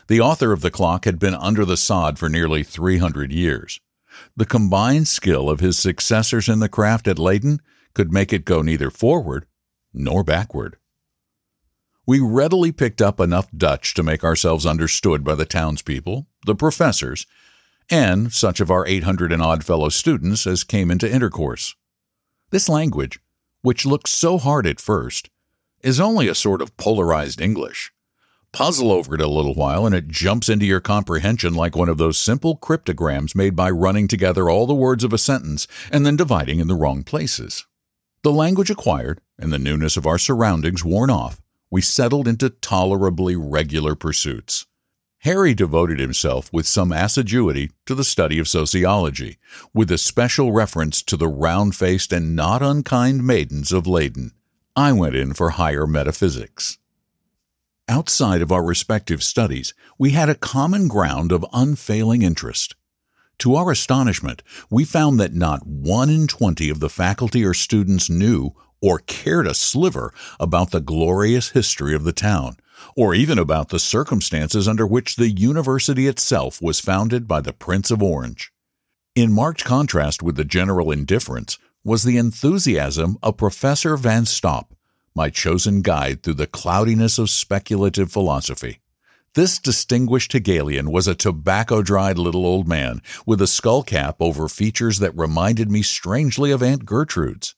The 0.08 0.22
author 0.22 0.52
of 0.54 0.62
the 0.62 0.72
clock 0.72 1.06
had 1.06 1.20
been 1.20 1.34
under 1.34 1.66
the 1.66 1.78
sod 1.78 2.18
for 2.18 2.30
nearly 2.30 2.64
300 2.64 3.32
years. 3.32 3.80
The 4.36 4.46
combined 4.46 5.08
skill 5.08 5.50
of 5.50 5.60
his 5.60 5.78
successors 5.78 6.48
in 6.48 6.60
the 6.60 6.70
craft 6.70 7.08
at 7.08 7.20
Leyden 7.20 7.60
could 7.94 8.14
make 8.14 8.32
it 8.32 8.46
go 8.46 8.62
neither 8.62 8.90
forward 8.90 9.46
nor 9.94 10.24
backward. 10.24 10.78
We 12.06 12.20
readily 12.22 12.72
picked 12.72 13.02
up 13.02 13.20
enough 13.20 13.50
Dutch 13.52 13.94
to 13.96 14.04
make 14.04 14.24
ourselves 14.24 14.66
understood 14.66 15.26
by 15.26 15.36
the 15.36 15.46
townspeople, 15.46 16.28
the 16.46 16.56
professors, 16.56 17.28
and 17.90 18.32
such 18.32 18.62
of 18.62 18.72
our 18.72 18.88
800 18.88 19.34
and 19.34 19.42
odd 19.42 19.66
fellow 19.66 19.90
students 19.90 20.48
as 20.48 20.64
came 20.64 20.90
into 20.90 21.12
intercourse. 21.12 21.76
This 22.50 22.70
language, 22.70 23.20
which 23.62 23.86
looks 23.86 24.12
so 24.12 24.38
hard 24.38 24.66
at 24.66 24.80
first, 24.80 25.30
is 25.82 26.00
only 26.00 26.30
a 26.30 26.36
sort 26.36 26.62
of 26.62 26.78
polarized 26.78 27.42
English. 27.42 27.92
Puzzle 28.54 28.90
over 28.90 29.16
it 29.16 29.22
a 29.22 29.28
little 29.28 29.54
while, 29.54 29.86
and 29.86 29.94
it 29.94 30.08
jumps 30.08 30.48
into 30.48 30.66
your 30.66 30.80
comprehension 30.80 31.54
like 31.54 31.76
one 31.76 31.90
of 31.90 31.98
those 31.98 32.18
simple 32.18 32.56
cryptograms 32.56 33.36
made 33.36 33.54
by 33.54 33.70
running 33.70 34.08
together 34.08 34.50
all 34.50 34.66
the 34.66 34.74
words 34.74 35.04
of 35.04 35.12
a 35.12 35.18
sentence 35.18 35.68
and 35.92 36.06
then 36.06 36.16
dividing 36.16 36.62
in 36.62 36.70
the 36.70 36.76
wrong 36.76 37.04
places. 37.04 37.66
The 38.24 38.32
language 38.32 38.70
acquired, 38.70 39.20
and 39.38 39.52
the 39.52 39.60
newness 39.60 39.98
of 39.98 40.08
our 40.08 40.18
surroundings 40.18 40.86
worn 40.86 41.10
off, 41.10 41.42
we 41.70 41.82
settled 41.82 42.30
into 42.30 42.50
tolerably 42.50 43.36
regular 43.36 43.94
pursuits. 43.94 44.66
Harry 45.28 45.54
devoted 45.54 46.00
himself 46.00 46.50
with 46.54 46.66
some 46.66 46.94
assiduity 46.94 47.70
to 47.86 47.94
the 47.94 48.06
study 48.06 48.40
of 48.40 48.48
sociology, 48.48 49.38
with 49.74 49.92
especial 49.92 50.54
reference 50.54 51.02
to 51.02 51.18
the 51.18 51.28
round 51.28 51.76
faced 51.76 52.14
and 52.14 52.34
not 52.34 52.62
unkind 52.62 53.28
maidens 53.28 53.74
of 53.74 53.86
Leyden. 53.86 54.32
I 54.74 54.94
went 54.94 55.18
in 55.18 55.34
for 55.34 55.50
higher 55.50 55.86
metaphysics. 55.86 56.78
Outside 57.90 58.42
of 58.42 58.54
our 58.54 58.64
respective 58.64 59.22
studies, 59.22 59.74
we 59.98 60.12
had 60.12 60.30
a 60.30 60.34
common 60.34 60.88
ground 60.88 61.34
of 61.34 61.46
unfailing 61.52 62.22
interest. 62.22 62.78
To 63.40 63.56
our 63.56 63.72
astonishment, 63.72 64.44
we 64.70 64.86
found 64.86 65.20
that 65.20 65.34
not 65.34 65.68
one 65.68 66.10
in 66.10 66.28
twenty 66.28 66.70
of 66.70 66.80
the 66.80 66.88
faculty 66.88 67.44
or 67.44 67.54
students 67.54 68.10
knew 68.10 68.56
or 68.80 69.00
cared 69.00 69.46
a 69.46 69.54
sliver 69.54 70.14
about 70.40 70.72
the 70.72 70.80
glorious 70.80 71.50
history 71.50 71.94
of 71.94 72.06
the 72.06 72.14
town, 72.14 72.56
or 72.96 73.14
even 73.14 73.40
about 73.40 73.70
the 73.70 73.80
circumstances 73.80 74.68
under 74.68 74.86
which 74.86 75.16
the 75.16 75.30
university 75.30 76.08
itself 76.08 76.62
was 76.62 76.80
founded 76.80 77.28
by 77.28 77.42
the 77.42 77.54
Prince 77.54 77.92
of 77.92 78.04
Orange. 78.04 78.52
In 79.16 79.32
marked 79.32 79.64
contrast 79.64 80.22
with 80.22 80.36
the 80.36 80.46
general 80.46 80.92
indifference 80.92 81.58
was 81.84 82.04
the 82.04 82.18
enthusiasm 82.18 83.18
of 83.24 83.38
Professor 83.38 83.98
Van 83.98 84.26
Stopp, 84.26 84.76
my 85.16 85.30
chosen 85.30 85.82
guide 85.82 86.22
through 86.22 86.36
the 86.36 86.46
cloudiness 86.46 87.18
of 87.18 87.30
speculative 87.30 88.12
philosophy. 88.12 88.80
This 89.34 89.58
distinguished 89.58 90.34
Hegelian 90.34 90.92
was 90.92 91.08
a 91.08 91.16
tobacco 91.16 91.82
dried 91.82 92.20
little 92.20 92.46
old 92.46 92.68
man 92.68 93.02
with 93.26 93.42
a 93.42 93.48
skull 93.48 93.82
cap 93.82 94.18
over 94.20 94.48
features 94.48 95.00
that 95.00 95.18
reminded 95.18 95.72
me 95.72 95.82
strangely 95.82 96.52
of 96.52 96.62
Aunt 96.62 96.86
Gertrude's. 96.86 97.56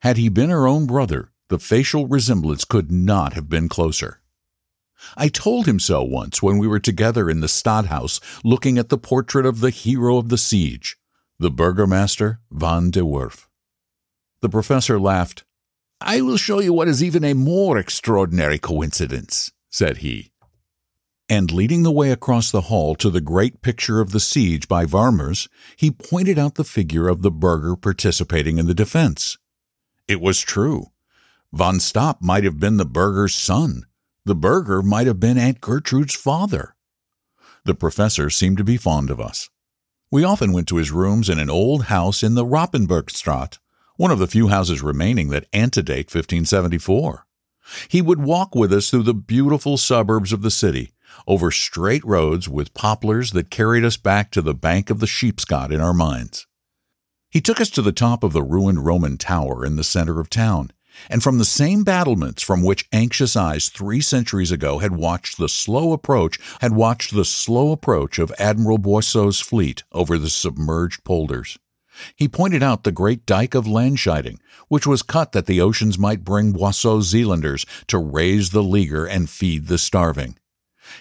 Had 0.00 0.16
he 0.16 0.30
been 0.30 0.48
her 0.48 0.66
own 0.66 0.86
brother, 0.86 1.30
the 1.48 1.58
facial 1.58 2.06
resemblance 2.06 2.64
could 2.64 2.90
not 2.90 3.34
have 3.34 3.50
been 3.50 3.68
closer. 3.68 4.21
I 5.16 5.28
told 5.28 5.66
him 5.66 5.78
so 5.78 6.02
once 6.02 6.42
when 6.42 6.58
we 6.58 6.66
were 6.66 6.80
together 6.80 7.28
in 7.28 7.40
the 7.40 7.48
Stadthaus 7.48 8.20
looking 8.44 8.78
at 8.78 8.88
the 8.88 8.98
portrait 8.98 9.46
of 9.46 9.60
the 9.60 9.70
hero 9.70 10.16
of 10.18 10.28
the 10.28 10.38
siege, 10.38 10.96
the 11.38 11.50
Burgomaster 11.50 12.40
van 12.50 12.90
de 12.90 13.04
Werf. 13.04 13.48
The 14.40 14.48
professor 14.48 14.98
laughed. 14.98 15.44
I 16.00 16.20
will 16.20 16.36
show 16.36 16.60
you 16.60 16.72
what 16.72 16.88
is 16.88 17.02
even 17.02 17.24
a 17.24 17.34
more 17.34 17.78
extraordinary 17.78 18.58
coincidence, 18.58 19.52
said 19.70 19.98
he. 19.98 20.32
And 21.28 21.50
leading 21.52 21.82
the 21.82 21.92
way 21.92 22.10
across 22.10 22.50
the 22.50 22.62
hall 22.62 22.94
to 22.96 23.08
the 23.08 23.20
great 23.20 23.62
picture 23.62 24.00
of 24.00 24.10
the 24.10 24.20
siege 24.20 24.68
by 24.68 24.84
Vermeers, 24.84 25.48
he 25.76 25.90
pointed 25.90 26.38
out 26.38 26.56
the 26.56 26.64
figure 26.64 27.08
of 27.08 27.22
the 27.22 27.30
burgher 27.30 27.76
participating 27.76 28.58
in 28.58 28.66
the 28.66 28.74
defense. 28.74 29.38
It 30.08 30.20
was 30.20 30.40
true. 30.40 30.86
Von 31.52 31.80
Stopp 31.80 32.20
might 32.20 32.44
have 32.44 32.58
been 32.58 32.76
the 32.76 32.84
burgher's 32.84 33.34
son. 33.34 33.84
The 34.24 34.34
burgher 34.36 34.82
might 34.82 35.08
have 35.08 35.18
been 35.18 35.36
Aunt 35.36 35.60
Gertrude's 35.60 36.14
father. 36.14 36.76
The 37.64 37.74
professor 37.74 38.30
seemed 38.30 38.58
to 38.58 38.64
be 38.64 38.76
fond 38.76 39.10
of 39.10 39.20
us. 39.20 39.50
We 40.12 40.22
often 40.22 40.52
went 40.52 40.68
to 40.68 40.76
his 40.76 40.92
rooms 40.92 41.28
in 41.28 41.40
an 41.40 41.50
old 41.50 41.84
house 41.84 42.22
in 42.22 42.34
the 42.34 42.44
Roppenbergstraat, 42.44 43.58
one 43.96 44.10
of 44.12 44.20
the 44.20 44.28
few 44.28 44.48
houses 44.48 44.80
remaining 44.80 45.30
that 45.30 45.48
antedate 45.52 46.06
1574. 46.06 47.26
He 47.88 48.00
would 48.00 48.22
walk 48.22 48.54
with 48.54 48.72
us 48.72 48.90
through 48.90 49.04
the 49.04 49.14
beautiful 49.14 49.76
suburbs 49.76 50.32
of 50.32 50.42
the 50.42 50.50
city, 50.50 50.92
over 51.26 51.50
straight 51.50 52.04
roads 52.04 52.48
with 52.48 52.74
poplars 52.74 53.32
that 53.32 53.50
carried 53.50 53.84
us 53.84 53.96
back 53.96 54.30
to 54.32 54.42
the 54.42 54.54
bank 54.54 54.90
of 54.90 55.00
the 55.00 55.06
Sheepscot 55.06 55.72
in 55.72 55.80
our 55.80 55.94
minds. 55.94 56.46
He 57.30 57.40
took 57.40 57.60
us 57.60 57.70
to 57.70 57.82
the 57.82 57.92
top 57.92 58.22
of 58.22 58.32
the 58.32 58.42
ruined 58.42 58.84
Roman 58.84 59.16
tower 59.16 59.64
in 59.64 59.76
the 59.76 59.84
center 59.84 60.20
of 60.20 60.30
town, 60.30 60.70
and 61.08 61.22
from 61.22 61.38
the 61.38 61.44
same 61.44 61.84
battlements 61.84 62.42
from 62.42 62.62
which 62.62 62.88
anxious 62.92 63.36
eyes 63.36 63.68
three 63.68 64.00
centuries 64.00 64.50
ago 64.50 64.78
had 64.78 64.96
watched 64.96 65.38
the 65.38 65.48
slow 65.48 65.92
approach 65.92 66.38
had 66.60 66.72
watched 66.72 67.14
the 67.14 67.24
slow 67.24 67.72
approach 67.72 68.18
of 68.18 68.32
Admiral 68.38 68.78
Boisot's 68.78 69.40
fleet 69.40 69.82
over 69.92 70.18
the 70.18 70.30
submerged 70.30 71.04
polders. 71.04 71.58
He 72.16 72.28
pointed 72.28 72.62
out 72.62 72.84
the 72.84 72.92
great 72.92 73.26
dike 73.26 73.54
of 73.54 73.66
Landscheiding, 73.66 74.38
which 74.68 74.86
was 74.86 75.02
cut 75.02 75.32
that 75.32 75.46
the 75.46 75.60
oceans 75.60 75.98
might 75.98 76.24
bring 76.24 76.52
Boisot's 76.52 77.06
Zealanders 77.06 77.66
to 77.88 77.98
raise 77.98 78.50
the 78.50 78.62
leaguer 78.62 79.04
and 79.04 79.28
feed 79.28 79.66
the 79.66 79.78
starving. 79.78 80.36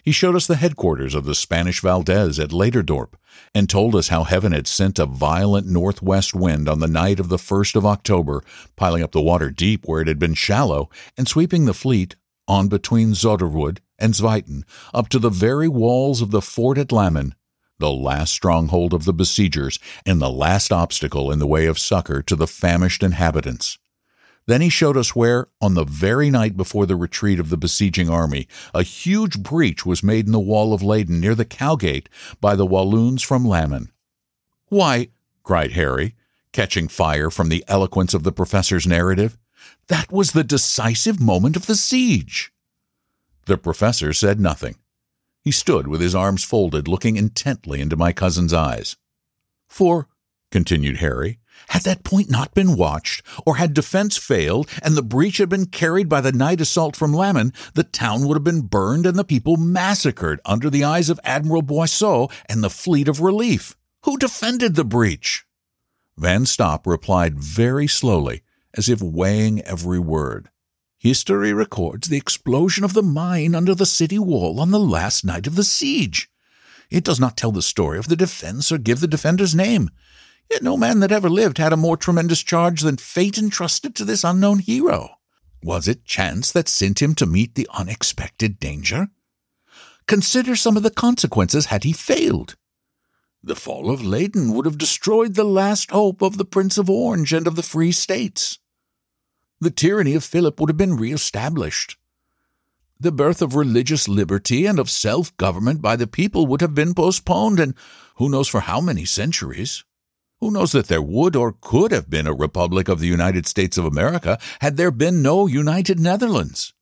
He 0.03 0.11
showed 0.11 0.35
us 0.35 0.47
the 0.47 0.55
headquarters 0.55 1.15
of 1.15 1.25
the 1.25 1.35
Spanish 1.35 1.81
Valdez 1.81 2.39
at 2.39 2.51
Leyderdorp, 2.51 3.15
and 3.53 3.69
told 3.69 3.95
us 3.95 4.07
how 4.09 4.23
heaven 4.23 4.51
had 4.51 4.67
sent 4.67 4.99
a 4.99 5.05
violent 5.05 5.67
northwest 5.67 6.33
wind 6.33 6.67
on 6.67 6.79
the 6.79 6.87
night 6.87 7.19
of 7.19 7.29
the 7.29 7.37
1st 7.37 7.75
of 7.75 7.85
October, 7.85 8.43
piling 8.75 9.03
up 9.03 9.11
the 9.11 9.21
water 9.21 9.49
deep 9.49 9.85
where 9.85 10.01
it 10.01 10.07
had 10.07 10.19
been 10.19 10.33
shallow, 10.33 10.89
and 11.17 11.27
sweeping 11.27 11.65
the 11.65 11.73
fleet 11.73 12.15
on 12.47 12.67
between 12.67 13.13
Zoeterwoude 13.13 13.79
and 13.99 14.13
Zwieten 14.13 14.63
up 14.93 15.09
to 15.09 15.19
the 15.19 15.29
very 15.29 15.67
walls 15.67 16.21
of 16.21 16.31
the 16.31 16.41
fort 16.41 16.77
at 16.77 16.91
Lammen 16.91 17.33
the 17.81 17.91
last 17.91 18.31
stronghold 18.31 18.93
of 18.93 19.05
the 19.05 19.13
besiegers 19.13 19.79
and 20.05 20.21
the 20.21 20.29
last 20.29 20.71
obstacle 20.71 21.31
in 21.31 21.39
the 21.39 21.47
way 21.47 21.65
of 21.65 21.79
succor 21.79 22.21
to 22.21 22.35
the 22.35 22.47
famished 22.47 23.03
inhabitants. 23.03 23.79
Then 24.47 24.61
he 24.61 24.69
showed 24.69 24.97
us 24.97 25.15
where, 25.15 25.47
on 25.61 25.75
the 25.75 25.83
very 25.83 26.29
night 26.29 26.57
before 26.57 26.85
the 26.85 26.95
retreat 26.95 27.39
of 27.39 27.49
the 27.49 27.57
besieging 27.57 28.09
army, 28.09 28.47
a 28.73 28.83
huge 28.83 29.41
breach 29.41 29.85
was 29.85 30.03
made 30.03 30.25
in 30.25 30.31
the 30.31 30.39
wall 30.39 30.73
of 30.73 30.81
Leyden 30.81 31.19
near 31.19 31.35
the 31.35 31.45
Cowgate 31.45 32.09
by 32.39 32.55
the 32.55 32.65
Walloons 32.65 33.21
from 33.21 33.45
Lammen. 33.45 33.89
Why, 34.67 35.09
cried 35.43 35.73
Harry, 35.73 36.15
catching 36.53 36.87
fire 36.87 37.29
from 37.29 37.49
the 37.49 37.63
eloquence 37.67 38.13
of 38.13 38.23
the 38.23 38.31
professor's 38.31 38.87
narrative, 38.87 39.37
that 39.87 40.11
was 40.11 40.31
the 40.31 40.43
decisive 40.43 41.19
moment 41.19 41.55
of 41.55 41.67
the 41.67 41.75
siege. 41.75 42.51
The 43.45 43.57
professor 43.57 44.13
said 44.13 44.39
nothing. 44.39 44.75
He 45.43 45.51
stood 45.51 45.87
with 45.87 46.01
his 46.01 46.15
arms 46.15 46.43
folded, 46.43 46.87
looking 46.87 47.15
intently 47.15 47.81
into 47.81 47.95
my 47.95 48.13
cousin's 48.13 48.53
eyes. 48.53 48.95
For, 49.67 50.07
continued 50.51 50.97
Harry, 50.97 51.39
had 51.69 51.83
that 51.83 52.03
point 52.03 52.29
not 52.29 52.53
been 52.53 52.75
watched, 52.75 53.25
or 53.45 53.55
had 53.55 53.73
defense 53.73 54.17
failed, 54.17 54.69
and 54.83 54.95
the 54.95 55.01
breach 55.01 55.37
had 55.37 55.49
been 55.49 55.65
carried 55.65 56.09
by 56.09 56.21
the 56.21 56.31
night 56.31 56.61
assault 56.61 56.95
from 56.95 57.13
Lammen, 57.13 57.53
the 57.73 57.83
town 57.83 58.27
would 58.27 58.35
have 58.35 58.43
been 58.43 58.61
burned 58.61 59.05
and 59.05 59.17
the 59.17 59.23
people 59.23 59.57
massacred 59.57 60.39
under 60.45 60.69
the 60.69 60.83
eyes 60.83 61.09
of 61.09 61.19
Admiral 61.23 61.63
Boisot 61.63 62.31
and 62.47 62.63
the 62.63 62.69
fleet 62.69 63.07
of 63.07 63.21
relief. 63.21 63.75
Who 64.03 64.17
defended 64.17 64.75
the 64.75 64.83
breach? 64.83 65.45
Van 66.17 66.45
Stopp 66.45 66.85
replied 66.85 67.39
very 67.39 67.87
slowly, 67.87 68.41
as 68.73 68.89
if 68.89 69.01
weighing 69.01 69.61
every 69.61 69.99
word. 69.99 70.49
History 70.97 71.51
records 71.51 72.09
the 72.09 72.17
explosion 72.17 72.83
of 72.83 72.93
the 72.93 73.01
mine 73.01 73.55
under 73.55 73.73
the 73.73 73.85
city 73.85 74.19
wall 74.19 74.59
on 74.59 74.71
the 74.71 74.79
last 74.79 75.25
night 75.25 75.47
of 75.47 75.55
the 75.55 75.63
siege. 75.63 76.29
It 76.91 77.03
does 77.03 77.19
not 77.19 77.37
tell 77.37 77.51
the 77.51 77.61
story 77.61 77.97
of 77.97 78.07
the 78.07 78.15
defense 78.15 78.71
or 78.71 78.77
give 78.77 78.99
the 78.99 79.07
defender's 79.07 79.55
name. 79.55 79.89
Yet 80.51 80.63
no 80.63 80.75
man 80.75 80.99
that 80.99 81.13
ever 81.13 81.29
lived 81.29 81.59
had 81.59 81.71
a 81.71 81.77
more 81.77 81.95
tremendous 81.95 82.43
charge 82.43 82.81
than 82.81 82.97
fate 82.97 83.37
entrusted 83.37 83.95
to 83.95 84.03
this 84.03 84.25
unknown 84.25 84.59
hero. 84.59 85.11
Was 85.63 85.87
it 85.87 86.03
chance 86.03 86.51
that 86.51 86.67
sent 86.67 87.01
him 87.01 87.15
to 87.15 87.25
meet 87.25 87.55
the 87.55 87.69
unexpected 87.73 88.59
danger? 88.59 89.07
Consider 90.07 90.57
some 90.57 90.75
of 90.75 90.83
the 90.83 90.89
consequences 90.89 91.67
had 91.67 91.85
he 91.85 91.93
failed. 91.93 92.57
The 93.41 93.55
fall 93.55 93.89
of 93.89 94.03
Leyden 94.03 94.53
would 94.53 94.65
have 94.65 94.77
destroyed 94.77 95.35
the 95.35 95.45
last 95.45 95.89
hope 95.89 96.21
of 96.21 96.37
the 96.37 96.43
Prince 96.43 96.77
of 96.77 96.89
Orange 96.89 97.31
and 97.31 97.47
of 97.47 97.55
the 97.55 97.63
Free 97.63 97.93
States. 97.93 98.59
The 99.61 99.71
tyranny 99.71 100.15
of 100.15 100.23
Philip 100.25 100.59
would 100.59 100.69
have 100.69 100.77
been 100.77 100.97
re-established. 100.97 101.95
The 102.99 103.13
birth 103.13 103.41
of 103.41 103.55
religious 103.55 104.09
liberty 104.09 104.65
and 104.65 104.79
of 104.79 104.89
self-government 104.89 105.81
by 105.81 105.95
the 105.95 106.07
people 106.07 106.45
would 106.47 106.61
have 106.61 106.75
been 106.75 106.93
postponed, 106.93 107.59
and 107.59 107.73
who 108.15 108.27
knows 108.27 108.49
for 108.49 108.59
how 108.59 108.81
many 108.81 109.05
centuries? 109.05 109.85
Who 110.41 110.49
knows 110.49 110.71
that 110.71 110.87
there 110.87 111.03
would 111.03 111.35
or 111.35 111.55
could 111.61 111.91
have 111.91 112.09
been 112.09 112.25
a 112.25 112.33
Republic 112.33 112.89
of 112.89 112.99
the 112.99 113.07
United 113.07 113.45
States 113.45 113.77
of 113.77 113.85
America 113.85 114.39
had 114.59 114.75
there 114.75 114.89
been 114.89 115.21
no 115.21 115.45
United 115.45 115.99
Netherlands? 115.99 116.73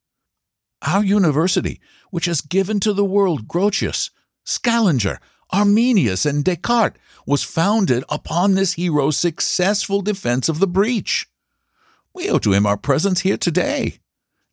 Our 0.82 1.04
university, 1.04 1.82
which 2.10 2.26
has 2.26 2.40
given 2.40 2.80
to 2.80 2.94
the 2.94 3.04
world 3.04 3.50
Grotius, 3.50 4.12
Scaliger, 4.46 5.20
Arminius 5.52 6.26
and 6.26 6.46
Descartes, 6.46 6.98
was 7.26 7.44
founded 7.44 8.06
upon 8.08 8.54
this 8.54 8.74
hero's 8.74 9.18
successful 9.18 10.02
defense 10.02 10.48
of 10.48 10.60
the 10.60 10.68
breach. 10.68 11.28
We 12.14 12.30
owe 12.30 12.40
to 12.40 12.54
him 12.54 12.66
our 12.66 12.78
presence 12.78 13.22
here 13.22 13.38
today. 13.38 14.00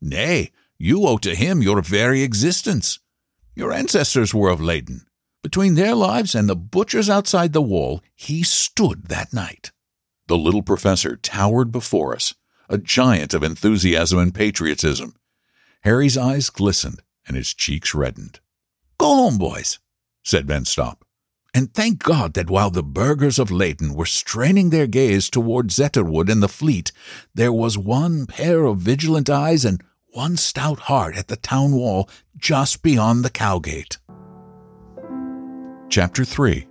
Nay, 0.01 0.51
you 0.77 1.07
owe 1.07 1.17
to 1.19 1.33
him 1.33 1.61
your 1.61 1.81
very 1.81 2.23
existence. 2.23 2.99
Your 3.55 3.71
ancestors 3.71 4.33
were 4.33 4.49
of 4.49 4.59
Leyden. 4.59 5.05
Between 5.43 5.75
their 5.75 5.95
lives 5.95 6.35
and 6.35 6.49
the 6.49 6.55
butchers 6.55 7.09
outside 7.09 7.53
the 7.53 7.61
wall, 7.61 8.01
he 8.15 8.43
stood 8.43 9.05
that 9.05 9.33
night. 9.33 9.71
The 10.27 10.37
little 10.37 10.63
professor 10.63 11.15
towered 11.15 11.71
before 11.71 12.15
us, 12.15 12.33
a 12.69 12.77
giant 12.77 13.33
of 13.33 13.43
enthusiasm 13.43 14.19
and 14.19 14.33
patriotism. 14.33 15.15
Harry's 15.81 16.17
eyes 16.17 16.49
glistened 16.49 17.01
and 17.25 17.37
his 17.37 17.53
cheeks 17.53 17.93
reddened. 17.93 18.39
Go 18.97 19.07
home, 19.07 19.37
boys, 19.37 19.79
said 20.23 20.47
Van 20.47 20.65
Stopp. 20.65 21.05
And 21.53 21.73
thank 21.73 22.03
God 22.03 22.33
that 22.33 22.49
while 22.49 22.69
the 22.69 22.83
burghers 22.83 23.39
of 23.39 23.49
Leyden 23.49 23.93
were 23.93 24.05
straining 24.05 24.69
their 24.69 24.85
gaze 24.85 25.29
toward 25.29 25.69
Zoeterwoude 25.69 26.29
and 26.29 26.43
the 26.43 26.47
fleet, 26.47 26.91
there 27.33 27.53
was 27.53 27.77
one 27.77 28.25
pair 28.25 28.65
of 28.65 28.79
vigilant 28.79 29.29
eyes 29.29 29.65
and 29.65 29.81
one 30.09 30.37
stout 30.37 30.81
heart 30.81 31.15
at 31.15 31.27
the 31.29 31.35
town 31.35 31.71
wall 31.73 32.09
just 32.37 32.81
beyond 32.83 33.23
the 33.23 33.29
cowgate. 33.29 33.97
Chapter 35.89 36.25
3 36.25 36.67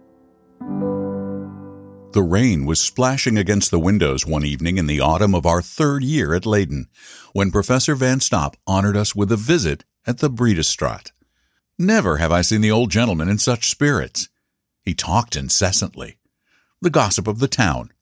The 2.13 2.23
rain 2.23 2.67
was 2.67 2.79
splashing 2.79 3.39
against 3.39 3.71
the 3.71 3.79
windows 3.79 4.27
one 4.27 4.45
evening 4.45 4.77
in 4.77 4.87
the 4.87 5.01
autumn 5.01 5.35
of 5.35 5.47
our 5.47 5.63
third 5.63 6.05
year 6.05 6.35
at 6.35 6.45
Leyden, 6.45 6.89
when 7.33 7.51
Professor 7.51 7.95
Van 7.95 8.21
Stopp 8.21 8.59
honored 8.67 8.95
us 8.95 9.17
with 9.17 9.33
a 9.33 9.37
visit 9.39 9.85
at 10.07 10.19
the 10.19 10.29
Bredestraat. 10.29 11.13
Never 11.79 12.19
have 12.19 12.31
I 12.31 12.43
seen 12.43 12.61
the 12.61 12.71
old 12.71 12.91
gentleman 12.91 13.31
in 13.31 13.39
such 13.39 13.71
spirits. 13.71 14.29
He 14.83 14.93
talked 14.93 15.35
incessantly. 15.35 16.19
The 16.83 16.91
gossip 16.91 17.27
of 17.27 17.39
the 17.39 17.49
town, 17.49 17.93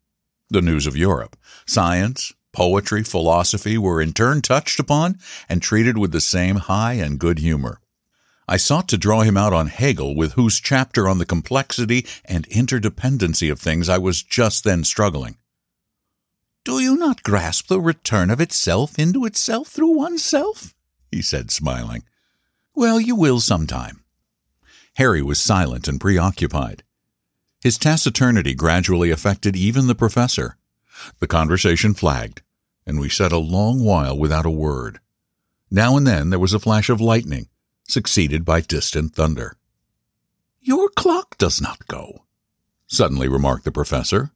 the 0.50 0.62
news 0.62 0.84
of 0.84 0.96
Europe, 0.96 1.36
science, 1.64 2.32
poetry, 2.52 3.04
philosophy 3.04 3.78
were 3.78 4.02
in 4.02 4.14
turn 4.14 4.42
touched 4.42 4.80
upon 4.80 5.20
and 5.48 5.62
treated 5.62 5.96
with 5.96 6.10
the 6.10 6.20
same 6.20 6.56
high 6.56 6.94
and 6.94 7.20
good 7.20 7.38
humor. 7.38 7.80
I 8.46 8.56
sought 8.58 8.88
to 8.88 8.98
draw 8.98 9.22
him 9.22 9.36
out 9.36 9.52
on 9.52 9.68
Hegel, 9.68 10.14
with 10.14 10.34
whose 10.34 10.60
chapter 10.60 11.08
on 11.08 11.18
the 11.18 11.26
complexity 11.26 12.06
and 12.24 12.48
interdependency 12.48 13.50
of 13.50 13.58
things 13.58 13.88
I 13.88 13.98
was 13.98 14.22
just 14.22 14.64
then 14.64 14.84
struggling. 14.84 15.36
Do 16.64 16.78
you 16.78 16.96
not 16.96 17.22
grasp 17.22 17.68
the 17.68 17.80
return 17.80 18.30
of 18.30 18.40
itself 18.40 18.98
into 18.98 19.24
itself 19.24 19.68
through 19.68 19.96
oneself? 19.96 20.74
he 21.10 21.22
said, 21.22 21.50
smiling. 21.50 22.04
Well, 22.74 23.00
you 23.00 23.14
will 23.14 23.40
sometime. 23.40 24.04
Harry 24.96 25.22
was 25.22 25.40
silent 25.40 25.88
and 25.88 26.00
preoccupied. 26.00 26.82
His 27.62 27.78
taciturnity 27.78 28.54
gradually 28.54 29.10
affected 29.10 29.56
even 29.56 29.86
the 29.86 29.94
professor. 29.94 30.56
The 31.18 31.26
conversation 31.26 31.94
flagged, 31.94 32.42
and 32.86 33.00
we 33.00 33.08
sat 33.08 33.32
a 33.32 33.38
long 33.38 33.82
while 33.82 34.18
without 34.18 34.46
a 34.46 34.50
word. 34.50 35.00
Now 35.70 35.96
and 35.96 36.06
then 36.06 36.30
there 36.30 36.38
was 36.38 36.52
a 36.52 36.58
flash 36.58 36.88
of 36.90 37.00
lightning, 37.00 37.48
succeeded 37.86 38.44
by 38.44 38.60
distant 38.60 39.14
thunder. 39.14 39.56
Your 40.60 40.88
clock 40.88 41.36
does 41.38 41.60
not 41.60 41.86
go, 41.86 42.24
suddenly 42.86 43.28
remarked 43.28 43.64
the 43.64 43.72
professor. 43.72 44.30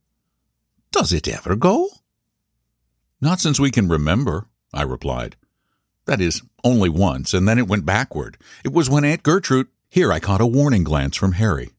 Does 0.92 1.12
it 1.12 1.28
ever 1.28 1.56
go? 1.56 1.88
Not 3.20 3.40
since 3.40 3.58
we 3.58 3.70
can 3.70 3.88
remember, 3.88 4.46
I 4.72 4.82
replied. 4.82 5.36
That 6.06 6.20
is, 6.20 6.42
only 6.64 6.88
once, 6.88 7.34
and 7.34 7.46
then 7.46 7.58
it 7.58 7.68
went 7.68 7.84
backward. 7.84 8.38
It 8.64 8.72
was 8.72 8.88
when 8.88 9.04
Aunt 9.04 9.22
Gertrude. 9.22 9.68
Here 9.90 10.12
I 10.12 10.20
caught 10.20 10.40
a 10.40 10.46
warning 10.46 10.84
glance 10.84 11.16
from 11.16 11.32
Harry. 11.32 11.70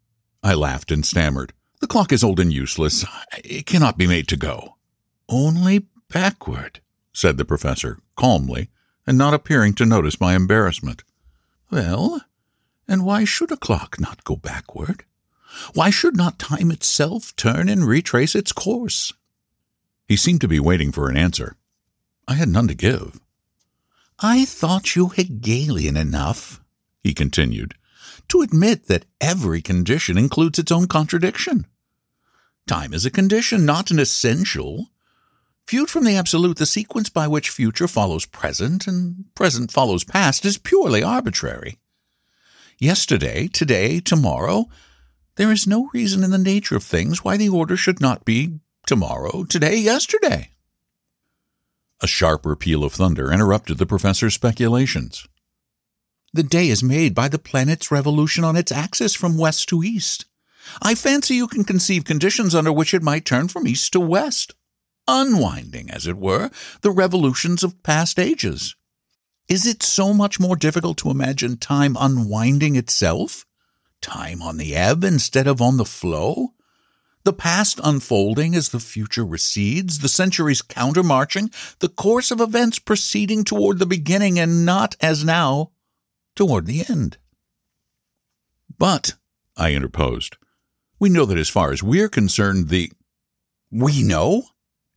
I 0.43 0.53
laughed 0.53 0.91
and 0.91 1.05
stammered. 1.05 1.53
The 1.79 1.88
clock 1.88 2.12
is 2.12 2.23
old 2.23 2.39
and 2.39 2.51
useless. 2.51 3.05
It 3.43 3.65
cannot 3.65 3.97
be 3.97 4.08
made 4.08 4.27
to 4.29 4.38
go. 4.38 4.75
Only 5.27 5.86
backward, 6.10 6.82
said 7.13 7.38
the 7.38 7.45
professor, 7.45 7.99
calmly, 8.15 8.69
and 9.08 9.17
not 9.17 9.34
appearing 9.34 9.73
to 9.75 9.86
notice 9.86 10.19
my 10.19 10.36
embarrassment. 10.36 11.03
Well, 11.71 12.21
and 12.88 13.05
why 13.05 13.25
should 13.25 13.51
a 13.51 13.58
clock 13.58 13.99
not 13.99 14.23
go 14.23 14.36
backward? 14.36 15.05
Why 15.73 15.89
should 15.89 16.15
not 16.15 16.39
time 16.39 16.71
itself 16.71 17.36
turn 17.36 17.69
and 17.69 17.86
retrace 17.86 18.36
its 18.36 18.51
course? 18.51 19.13
He 20.08 20.15
seemed 20.15 20.41
to 20.41 20.47
be 20.47 20.60
waiting 20.60 20.91
for 20.91 21.10
an 21.10 21.17
answer. 21.17 21.55
I 22.27 22.36
had 22.36 22.49
none 22.49 22.67
to 22.67 22.75
give. 22.75 23.19
I 24.19 24.45
thought 24.45 24.95
you 24.95 25.10
Hegelian 25.10 25.95
enough, 25.95 26.62
he 27.01 27.13
continued, 27.13 27.75
to 28.27 28.41
admit 28.41 28.88
that 28.88 29.05
every 29.21 29.62
condition 29.62 30.17
includes 30.17 30.60
its 30.60 30.71
own 30.71 30.88
contradiction. 30.88 31.65
Time 32.67 32.93
is 32.93 33.05
a 33.05 33.12
condition, 33.12 33.65
not 33.65 33.91
an 33.91 33.99
essential. 33.99 34.89
Viewed 35.69 35.91
from 35.91 36.03
the 36.03 36.15
absolute, 36.15 36.58
the 36.58 36.65
sequence 36.65 37.10
by 37.10 37.27
which 37.27 37.51
future 37.51 37.88
follows 37.88 38.25
present 38.25 38.88
and 38.88 39.25
present 39.36 39.71
follows 39.71 40.03
past 40.03 40.43
is 40.43 40.58
purely 40.58 41.03
arbitrary. 41.03 41.77
Yesterday, 42.79 43.47
today, 43.47 43.99
tomorrow, 43.99 44.65
there 45.36 45.51
is 45.51 45.67
no 45.67 45.91
reason 45.93 46.23
in 46.23 46.32
the 46.32 46.39
nature 46.39 46.75
of 46.75 46.82
things 46.84 47.23
why 47.23 47.38
the 47.38 47.49
order 47.49 47.77
should 47.77 48.01
not 48.01 48.25
be 48.25 48.62
tomorrow, 48.88 49.43
today, 49.43 49.77
yesterday. 49.77 50.49
A 52.01 52.08
sharper 52.08 52.55
peal 52.55 52.84
of 52.84 52.93
thunder 52.93 53.32
interrupted 53.32 53.77
the 53.77 53.86
professor's 53.86 54.34
speculations. 54.34 55.27
The 56.34 56.41
day 56.41 56.69
is 56.69 56.82
made 56.82 57.13
by 57.13 57.27
the 57.27 57.38
planet's 57.38 57.91
revolution 57.91 58.43
on 58.43 58.55
its 58.55 58.71
axis 58.71 59.13
from 59.13 59.38
west 59.38 59.69
to 59.69 59.84
east. 59.84 60.25
I 60.82 60.95
fancy 60.95 61.36
you 61.36 61.47
can 61.47 61.63
conceive 61.63 62.05
conditions 62.05 62.55
under 62.55 62.71
which 62.71 62.95
it 62.95 63.03
might 63.03 63.23
turn 63.23 63.49
from 63.49 63.67
east 63.67 63.93
to 63.93 63.99
west, 63.99 64.55
unwinding, 65.09 65.89
as 65.89 66.07
it 66.07 66.17
were, 66.17 66.49
the 66.81 66.91
revolutions 66.91 67.63
of 67.63 67.81
past 67.83 68.19
ages. 68.19 68.75
Is 69.47 69.65
it 69.65 69.81
so 69.81 70.13
much 70.13 70.39
more 70.39 70.55
difficult 70.55 70.97
to 70.99 71.09
imagine 71.09 71.57
time 71.57 71.97
unwinding 71.99 72.75
itself? 72.75 73.45
Time 74.01 74.41
on 74.41 74.57
the 74.57 74.75
ebb 74.75 75.03
instead 75.03 75.47
of 75.47 75.61
on 75.61 75.77
the 75.77 75.85
flow? 75.85 76.53
the 77.23 77.33
past 77.33 77.79
unfolding 77.83 78.55
as 78.55 78.69
the 78.69 78.79
future 78.79 79.25
recedes, 79.25 79.99
the 79.99 80.09
centuries 80.09 80.61
countermarching, 80.61 81.53
the 81.79 81.89
course 81.89 82.31
of 82.31 82.41
events 82.41 82.79
proceeding 82.79 83.43
toward 83.43 83.77
the 83.77 83.85
beginning 83.85 84.39
and 84.39 84.65
not, 84.65 84.95
as 85.01 85.23
now, 85.23 85.71
toward 86.35 86.65
the 86.65 86.83
end. 86.89 87.17
But, 88.77 89.15
I 89.57 89.73
interposed, 89.73 90.37
we 90.99 91.09
know 91.09 91.25
that 91.25 91.37
as 91.37 91.49
far 91.49 91.71
as 91.71 91.83
we're 91.83 92.09
concerned, 92.09 92.69
the. 92.69 92.91
We 93.71 94.01
know? 94.01 94.45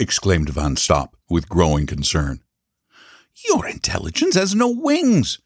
Exclaimed 0.02 0.48
Van 0.48 0.74
Stopp 0.74 1.14
with 1.30 1.48
growing 1.48 1.86
concern. 1.86 2.40
Your 3.48 3.68
intelligence 3.68 4.34
has 4.34 4.52
no 4.52 4.68
wings. 4.68 5.38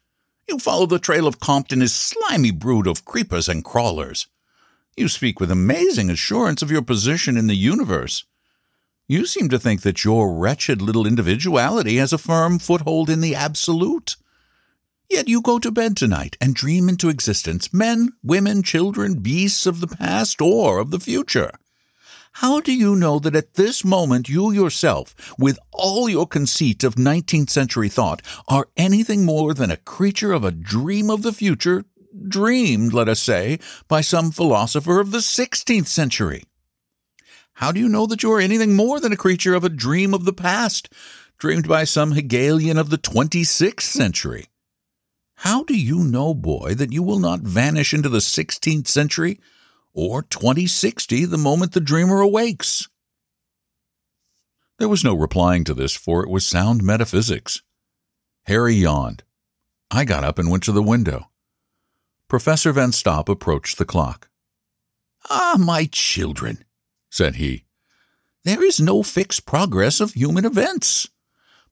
You 0.49 0.57
follow 0.57 0.87
the 0.87 0.97
trail 0.97 1.27
of 1.27 1.37
his 1.69 1.93
slimy 1.93 2.49
brood 2.49 2.87
of 2.87 3.05
creepers 3.05 3.47
and 3.47 3.63
crawlers. 3.63 4.25
You 4.95 5.09
speak 5.09 5.39
with 5.39 5.51
amazing 5.51 6.09
assurance 6.09 6.63
of 6.63 6.71
your 6.71 6.81
position 6.81 7.37
in 7.37 7.45
the 7.45 7.55
universe. 7.55 8.25
You 9.07 9.27
seem 9.27 9.47
to 9.49 9.59
think 9.59 9.83
that 9.83 10.03
your 10.03 10.33
wretched 10.33 10.81
little 10.81 11.05
individuality 11.05 11.97
has 11.97 12.11
a 12.11 12.17
firm 12.17 12.57
foothold 12.57 13.11
in 13.11 13.21
the 13.21 13.35
absolute. 13.35 14.15
Yet 15.07 15.27
you 15.27 15.43
go 15.43 15.59
to 15.59 15.69
bed 15.69 15.95
tonight 15.95 16.35
and 16.41 16.55
dream 16.55 16.89
into 16.89 17.09
existence 17.09 17.71
men, 17.71 18.13
women, 18.23 18.63
children, 18.63 19.19
beasts 19.19 19.67
of 19.67 19.81
the 19.81 19.95
past 19.95 20.41
or 20.41 20.79
of 20.79 20.89
the 20.89 20.99
future. 20.99 21.51
How 22.41 22.59
do 22.59 22.71
you 22.71 22.95
know 22.95 23.17
that 23.17 23.35
at 23.35 23.55
this 23.55 23.83
moment 23.83 24.29
you 24.29 24.51
yourself, 24.51 25.15
with 25.39 25.57
all 25.71 26.07
your 26.07 26.27
conceit 26.27 26.83
of 26.83 26.93
19th 26.93 27.49
century 27.49 27.89
thought, 27.89 28.21
are 28.47 28.69
anything 28.77 29.25
more 29.25 29.55
than 29.55 29.71
a 29.71 29.77
creature 29.77 30.33
of 30.33 30.43
a 30.43 30.51
dream 30.51 31.09
of 31.09 31.23
the 31.23 31.33
future, 31.33 31.83
dreamed, 32.27 32.93
let 32.93 33.09
us 33.09 33.19
say, 33.19 33.57
by 33.87 34.01
some 34.01 34.29
philosopher 34.29 34.99
of 34.99 35.09
the 35.09 35.17
16th 35.17 35.87
century? 35.87 36.43
How 37.53 37.71
do 37.71 37.79
you 37.79 37.89
know 37.89 38.05
that 38.05 38.21
you 38.21 38.31
are 38.31 38.39
anything 38.39 38.75
more 38.75 38.99
than 38.99 39.11
a 39.11 39.17
creature 39.17 39.55
of 39.55 39.63
a 39.63 39.69
dream 39.69 40.13
of 40.13 40.25
the 40.25 40.31
past, 40.31 40.93
dreamed 41.39 41.67
by 41.67 41.85
some 41.85 42.11
Hegelian 42.11 42.77
of 42.77 42.91
the 42.91 42.99
26th 42.99 43.81
century? 43.81 44.45
How 45.37 45.63
do 45.63 45.75
you 45.75 46.03
know, 46.03 46.35
boy, 46.35 46.75
that 46.75 46.93
you 46.93 47.01
will 47.01 47.17
not 47.17 47.39
vanish 47.39 47.95
into 47.95 48.09
the 48.09 48.19
16th 48.19 48.87
century 48.87 49.39
or 49.97 50.21
2060 50.21 51.25
the 51.25 51.37
moment 51.39 51.71
the 51.71 51.81
dreamer 51.81 52.21
awakes? 52.21 52.87
There 54.77 54.87
was 54.87 55.03
no 55.03 55.15
replying 55.15 55.63
to 55.63 55.73
this, 55.73 55.95
for 55.95 56.23
it 56.23 56.29
was 56.29 56.45
sound 56.45 56.83
metaphysics. 56.83 57.63
Harry 58.43 58.75
yawned. 58.75 59.23
I 59.89 60.05
got 60.05 60.23
up 60.23 60.37
and 60.37 60.51
went 60.51 60.61
to 60.63 60.71
the 60.71 60.83
window. 60.83 61.31
Professor 62.27 62.71
Van 62.71 62.91
Stopp 62.91 63.27
approached 63.27 63.79
the 63.79 63.85
clock. 63.85 64.29
Ah, 65.31 65.55
my 65.57 65.89
children, 65.91 66.63
said 67.09 67.37
he, 67.37 67.65
there 68.43 68.63
is 68.63 68.79
no 68.79 69.01
fixed 69.01 69.47
progress 69.47 69.99
of 69.99 70.13
human 70.13 70.45
events. 70.45 71.09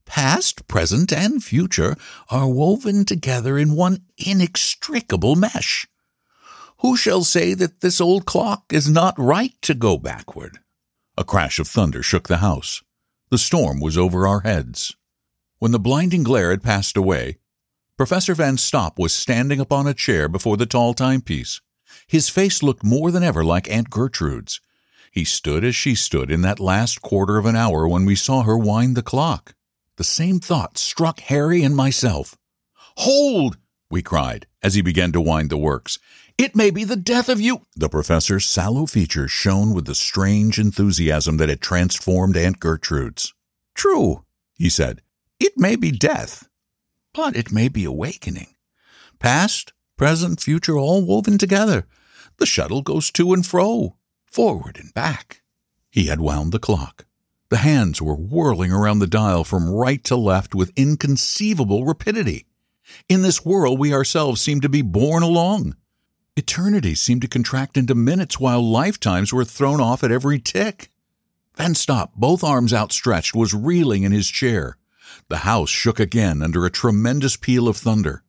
Past, 0.05 0.67
present, 0.67 1.13
and 1.13 1.43
future 1.43 1.95
are 2.29 2.49
woven 2.49 3.05
together 3.05 3.57
in 3.57 3.75
one 3.75 3.99
inextricable 4.17 5.35
mesh. 5.35 5.87
Who 6.85 6.95
shall 6.95 7.23
say 7.23 7.55
that 7.55 7.81
this 7.81 7.99
old 7.99 8.27
clock 8.27 8.65
is 8.71 8.87
not 8.87 9.17
right 9.17 9.59
to 9.63 9.73
go 9.73 9.97
backward? 9.97 10.59
A 11.17 11.23
crash 11.23 11.57
of 11.57 11.67
thunder 11.67 12.03
shook 12.03 12.27
the 12.27 12.45
house. 12.45 12.83
The 13.31 13.39
storm 13.39 13.79
was 13.79 13.97
over 13.97 14.27
our 14.27 14.41
heads. 14.41 14.95
When 15.57 15.71
the 15.71 15.79
blinding 15.79 16.21
glare 16.21 16.51
had 16.51 16.61
passed 16.61 16.95
away, 16.95 17.39
Professor 17.97 18.35
Van 18.35 18.57
Stopp 18.57 18.99
was 18.99 19.15
standing 19.15 19.59
upon 19.59 19.87
a 19.87 19.95
chair 19.95 20.29
before 20.29 20.57
the 20.57 20.67
tall 20.67 20.93
timepiece. 20.93 21.59
His 22.05 22.29
face 22.29 22.61
looked 22.61 22.83
more 22.83 23.09
than 23.09 23.23
ever 23.23 23.43
like 23.43 23.67
Aunt 23.67 23.89
Gertrude's. 23.89 24.61
He 25.11 25.25
stood 25.25 25.63
as 25.63 25.75
she 25.75 25.95
stood 25.95 26.29
in 26.29 26.43
that 26.43 26.59
last 26.59 27.01
quarter 27.01 27.39
of 27.39 27.47
an 27.47 27.55
hour 27.55 27.87
when 27.87 28.05
we 28.05 28.15
saw 28.15 28.43
her 28.43 28.59
wind 28.59 28.95
the 28.95 29.01
clock. 29.01 29.55
The 29.95 30.03
same 30.03 30.39
thought 30.39 30.77
struck 30.77 31.19
Harry 31.21 31.63
and 31.63 31.75
myself. 31.75 32.37
Hold! 32.97 33.57
we 33.89 34.01
cried 34.03 34.45
as 34.61 34.73
he 34.73 34.81
began 34.81 35.11
to 35.11 35.21
wind 35.21 35.49
the 35.49 35.57
works. 35.57 35.99
It 36.37 36.53
may 36.55 36.69
be 36.69 36.83
the 36.83 36.97
death 36.97 37.29
of 37.29 37.39
you. 37.39 37.61
The 37.77 37.87
professor's 37.87 38.45
sallow 38.45 38.85
features 38.85 39.31
shone 39.31 39.73
with 39.73 39.85
the 39.85 39.95
strange 39.95 40.59
enthusiasm 40.59 41.37
that 41.37 41.47
had 41.47 41.61
transformed 41.61 42.35
Aunt 42.35 42.59
Gertrude's. 42.59 43.33
True, 43.73 44.25
he 44.53 44.69
said. 44.69 45.01
It 45.39 45.53
may 45.57 45.77
be 45.77 45.91
death, 45.91 46.49
but 47.13 47.37
it 47.37 47.53
may 47.53 47.69
be 47.69 47.85
awakening. 47.85 48.55
Past, 49.17 49.71
present, 49.97 50.41
future 50.41 50.77
all 50.77 51.05
woven 51.05 51.37
together. 51.37 51.87
The 52.37 52.45
shuttle 52.45 52.81
goes 52.81 53.11
to 53.11 53.33
and 53.33 53.45
fro, 53.45 53.95
forward 54.25 54.77
and 54.77 54.93
back. 54.93 55.41
He 55.89 56.07
had 56.07 56.19
wound 56.19 56.51
the 56.51 56.59
clock. 56.59 57.05
The 57.47 57.57
hands 57.57 58.01
were 58.01 58.15
whirling 58.15 58.73
around 58.73 58.99
the 58.99 59.07
dial 59.07 59.45
from 59.45 59.69
right 59.69 60.03
to 60.05 60.17
left 60.17 60.53
with 60.53 60.73
inconceivable 60.75 61.85
rapidity. 61.85 62.45
In 63.07 63.21
this 63.21 63.45
whirl, 63.45 63.77
we 63.77 63.93
ourselves 63.93 64.41
seemed 64.41 64.63
to 64.63 64.69
be 64.69 64.81
borne 64.81 65.23
along. 65.23 65.77
Eternity 66.37 66.95
seemed 66.95 67.21
to 67.21 67.29
contract 67.29 67.77
into 67.77 67.95
minutes 67.95 68.37
while 68.37 68.61
lifetimes 68.61 69.31
were 69.31 69.45
thrown 69.45 69.79
off 69.79 70.03
at 70.03 70.11
every 70.11 70.37
tick. 70.37 70.91
Van 71.55 71.73
Stopp, 71.73 72.13
both 72.13 72.43
arms 72.43 72.73
outstretched, 72.73 73.33
was 73.33 73.53
reeling 73.53 74.03
in 74.03 74.11
his 74.11 74.29
chair. 74.29 74.75
The 75.29 75.37
house 75.37 75.69
shook 75.69 75.97
again 75.97 76.41
under 76.41 76.65
a 76.65 76.69
tremendous 76.69 77.37
peal 77.37 77.69
of 77.69 77.77
thunder. 77.77 78.21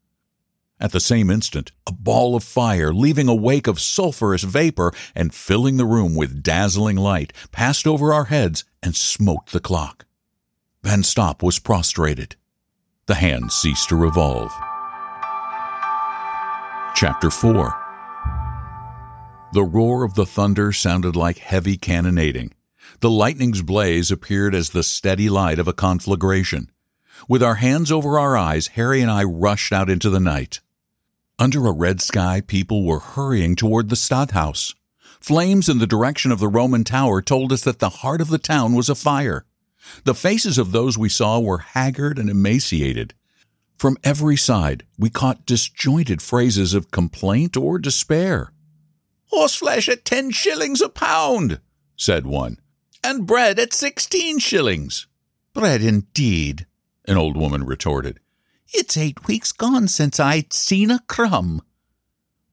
At 0.78 0.92
the 0.92 1.00
same 1.00 1.30
instant, 1.30 1.72
a 1.84 1.92
ball 1.92 2.36
of 2.36 2.44
fire, 2.44 2.94
leaving 2.94 3.26
a 3.28 3.34
wake 3.34 3.66
of 3.66 3.80
sulphurous 3.80 4.44
vapor 4.44 4.92
and 5.16 5.34
filling 5.34 5.76
the 5.76 5.84
room 5.84 6.14
with 6.14 6.44
dazzling 6.44 6.96
light, 6.96 7.32
passed 7.50 7.88
over 7.88 8.12
our 8.12 8.26
heads 8.26 8.62
and 8.84 8.94
smote 8.94 9.48
the 9.48 9.58
clock. 9.58 10.04
Van 10.84 11.02
Stopp 11.02 11.42
was 11.42 11.58
prostrated. 11.58 12.36
The 13.06 13.16
hands 13.16 13.54
ceased 13.54 13.88
to 13.88 13.96
revolve. 13.96 14.52
Chapter 16.94 17.30
4 17.30 17.85
The 19.52 19.64
roar 19.64 20.04
of 20.04 20.14
the 20.14 20.26
thunder 20.26 20.72
sounded 20.72 21.16
like 21.16 21.38
heavy 21.38 21.76
cannonading. 21.76 22.52
The 23.00 23.10
lightning's 23.10 23.62
blaze 23.62 24.10
appeared 24.10 24.54
as 24.54 24.70
the 24.70 24.82
steady 24.82 25.28
light 25.28 25.58
of 25.58 25.68
a 25.68 25.72
conflagration. 25.72 26.70
With 27.28 27.42
our 27.42 27.54
hands 27.54 27.92
over 27.92 28.18
our 28.18 28.36
eyes, 28.36 28.68
Harry 28.68 29.00
and 29.00 29.10
I 29.10 29.24
rushed 29.24 29.72
out 29.72 29.88
into 29.88 30.10
the 30.10 30.20
night. 30.20 30.60
Under 31.38 31.66
a 31.66 31.72
red 31.72 32.00
sky, 32.00 32.40
people 32.40 32.84
were 32.84 32.98
hurrying 32.98 33.56
toward 33.56 33.88
the 33.88 33.96
Stadthaus. 33.96 34.74
Flames 35.20 35.68
in 35.68 35.78
the 35.78 35.86
direction 35.86 36.32
of 36.32 36.38
the 36.38 36.48
Roman 36.48 36.84
tower 36.84 37.22
told 37.22 37.52
us 37.52 37.62
that 37.62 37.78
the 37.78 37.88
heart 37.88 38.20
of 38.20 38.28
the 38.28 38.38
town 38.38 38.74
was 38.74 38.88
afire. 38.88 39.44
The 40.04 40.14
faces 40.14 40.58
of 40.58 40.72
those 40.72 40.98
we 40.98 41.08
saw 41.08 41.38
were 41.38 41.58
haggard 41.58 42.18
and 42.18 42.28
emaciated. 42.28 43.14
From 43.78 43.96
every 44.02 44.36
side, 44.36 44.84
we 44.98 45.08
caught 45.08 45.46
disjointed 45.46 46.20
phrases 46.20 46.74
of 46.74 46.90
complaint 46.90 47.56
or 47.56 47.78
despair. 47.78 48.52
Horseflesh 49.32 49.88
at 49.88 50.04
ten 50.04 50.30
shillings 50.30 50.80
a 50.80 50.88
pound, 50.88 51.60
said 51.96 52.26
one, 52.26 52.58
and 53.02 53.26
bread 53.26 53.58
at 53.58 53.72
sixteen 53.72 54.38
shillings. 54.38 55.06
Bread 55.52 55.82
indeed, 55.82 56.66
an 57.06 57.16
old 57.16 57.36
woman 57.36 57.64
retorted. 57.64 58.20
It's 58.72 58.96
eight 58.96 59.26
weeks 59.26 59.52
gone 59.52 59.88
since 59.88 60.20
I'd 60.20 60.52
seen 60.52 60.90
a 60.90 61.00
crumb. 61.06 61.62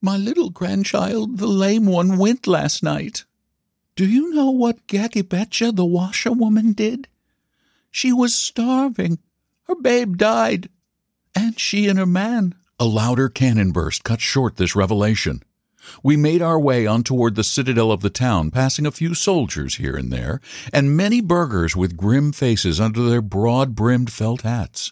My 0.01 0.17
little 0.17 0.49
grandchild, 0.49 1.37
the 1.37 1.47
lame 1.47 1.85
one, 1.85 2.17
went 2.17 2.45
last 2.47 2.83
night. 2.83 3.25
Do 3.95 4.05
you 4.05 4.33
know 4.33 4.49
what 4.49 4.87
Gagibetcha, 4.87 5.75
the 5.75 5.85
washerwoman, 5.85 6.73
did? 6.73 7.07
She 7.91 8.11
was 8.11 8.35
starving. 8.35 9.19
Her 9.63 9.75
babe 9.75 10.17
died. 10.17 10.69
And 11.35 11.59
she 11.59 11.87
and 11.87 11.99
her 11.99 12.05
man. 12.05 12.55
A 12.79 12.85
louder 12.85 13.29
cannon 13.29 13.71
burst 13.71 14.03
cut 14.03 14.19
short 14.19 14.57
this 14.57 14.75
revelation. 14.75 15.43
We 16.01 16.17
made 16.17 16.41
our 16.41 16.59
way 16.59 16.85
on 16.85 17.03
toward 17.03 17.35
the 17.35 17.43
citadel 17.43 17.91
of 17.91 18.01
the 18.01 18.09
town, 18.09 18.51
passing 18.51 18.85
a 18.85 18.91
few 18.91 19.13
soldiers 19.13 19.75
here 19.75 19.95
and 19.95 20.11
there, 20.11 20.41
and 20.71 20.97
many 20.97 21.21
burghers 21.21 21.75
with 21.75 21.97
grim 21.97 22.31
faces 22.31 22.79
under 22.79 23.09
their 23.09 23.21
broad 23.21 23.75
brimmed 23.75 24.11
felt 24.11 24.41
hats. 24.41 24.91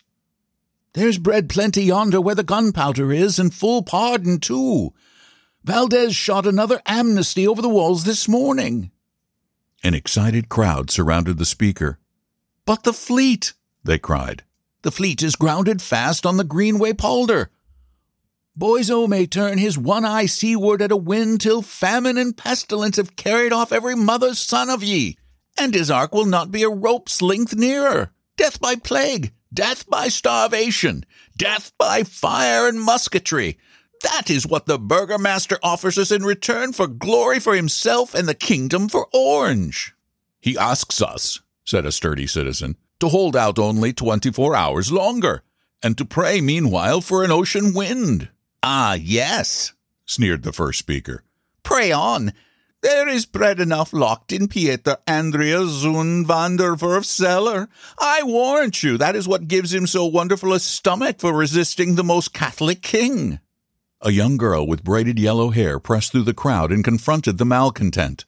There's 0.93 1.17
bread 1.17 1.49
plenty 1.49 1.83
yonder 1.83 2.19
where 2.19 2.35
the 2.35 2.43
gunpowder 2.43 3.13
is, 3.13 3.39
and 3.39 3.53
full 3.53 3.83
pardon, 3.83 4.39
too. 4.39 4.93
Valdez 5.63 6.15
shot 6.15 6.45
another 6.45 6.81
amnesty 6.85 7.47
over 7.47 7.61
the 7.61 7.69
walls 7.69 8.03
this 8.03 8.27
morning. 8.27 8.91
An 9.83 9.93
excited 9.93 10.49
crowd 10.49 10.91
surrounded 10.91 11.37
the 11.37 11.45
speaker. 11.45 11.97
But 12.65 12.83
the 12.83 12.93
fleet, 12.93 13.53
they 13.83 13.97
cried. 13.97 14.43
The 14.81 14.91
fleet 14.91 15.23
is 15.23 15.35
grounded 15.35 15.81
fast 15.81 16.25
on 16.25 16.37
the 16.37 16.43
Greenway 16.43 16.93
polder. 16.93 17.51
Boisot 18.57 19.07
may 19.07 19.25
turn 19.25 19.57
his 19.57 19.77
one 19.77 20.03
eye 20.03 20.25
seaward 20.25 20.81
at 20.81 20.91
a 20.91 20.97
wind 20.97 21.39
till 21.39 21.61
famine 21.61 22.17
and 22.17 22.35
pestilence 22.35 22.97
have 22.97 23.15
carried 23.15 23.53
off 23.53 23.71
every 23.71 23.95
mother's 23.95 24.39
son 24.39 24.69
of 24.69 24.83
ye, 24.83 25.17
and 25.57 25.73
his 25.73 25.89
ark 25.89 26.13
will 26.13 26.25
not 26.25 26.51
be 26.51 26.61
a 26.63 26.69
rope's 26.69 27.21
length 27.21 27.55
nearer. 27.55 28.11
Death 28.35 28.59
by 28.59 28.75
plague, 28.75 29.31
death 29.53 29.89
by 29.89 30.09
starvation, 30.09 31.05
death 31.37 31.71
by 31.77 32.03
fire 32.03 32.67
and 32.67 32.79
musketry. 32.79 33.57
That 34.03 34.29
is 34.29 34.45
what 34.45 34.65
the 34.65 34.77
burgomaster 34.77 35.57
offers 35.63 35.97
us 35.97 36.11
in 36.11 36.23
return 36.23 36.73
for 36.73 36.87
glory 36.87 37.39
for 37.39 37.55
himself 37.55 38.13
and 38.13 38.27
the 38.27 38.33
kingdom 38.33 38.89
for 38.89 39.07
Orange. 39.13 39.95
He 40.41 40.57
asks 40.57 41.01
us, 41.01 41.39
said 41.63 41.85
a 41.85 41.91
sturdy 41.91 42.27
citizen, 42.27 42.75
to 42.99 43.07
hold 43.09 43.35
out 43.35 43.57
only 43.57 43.93
twenty 43.93 44.31
four 44.31 44.55
hours 44.55 44.91
longer, 44.91 45.43
and 45.81 45.97
to 45.97 46.05
pray 46.05 46.41
meanwhile 46.41 46.99
for 46.99 47.23
an 47.23 47.31
ocean 47.31 47.73
wind. 47.73 48.29
Ah, 48.63 48.93
yes, 48.93 49.73
sneered 50.05 50.43
the 50.43 50.53
first 50.53 50.77
speaker. 50.77 51.23
Pray 51.63 51.91
on. 51.91 52.33
There 52.81 53.07
is 53.07 53.25
bread 53.25 53.59
enough 53.59 53.91
locked 53.91 54.31
in 54.31 54.47
Pieter 54.47 54.97
Adriaanszoon 55.07 56.25
van 56.25 56.57
der 56.57 56.75
Werf's 56.75 57.09
cellar. 57.09 57.69
I 57.99 58.21
warrant 58.23 58.83
you 58.83 58.97
that 58.97 59.15
is 59.15 59.27
what 59.27 59.47
gives 59.47 59.73
him 59.73 59.87
so 59.87 60.05
wonderful 60.05 60.53
a 60.53 60.59
stomach 60.59 61.19
for 61.19 61.33
resisting 61.33 61.95
the 61.95 62.03
most 62.03 62.33
Catholic 62.33 62.81
king. 62.81 63.39
A 64.01 64.11
young 64.11 64.37
girl 64.37 64.65
with 64.65 64.83
braided 64.83 65.19
yellow 65.19 65.49
hair 65.49 65.79
pressed 65.79 66.11
through 66.11 66.23
the 66.23 66.33
crowd 66.33 66.71
and 66.71 66.83
confronted 66.83 67.37
the 67.37 67.45
malcontent. 67.45 68.25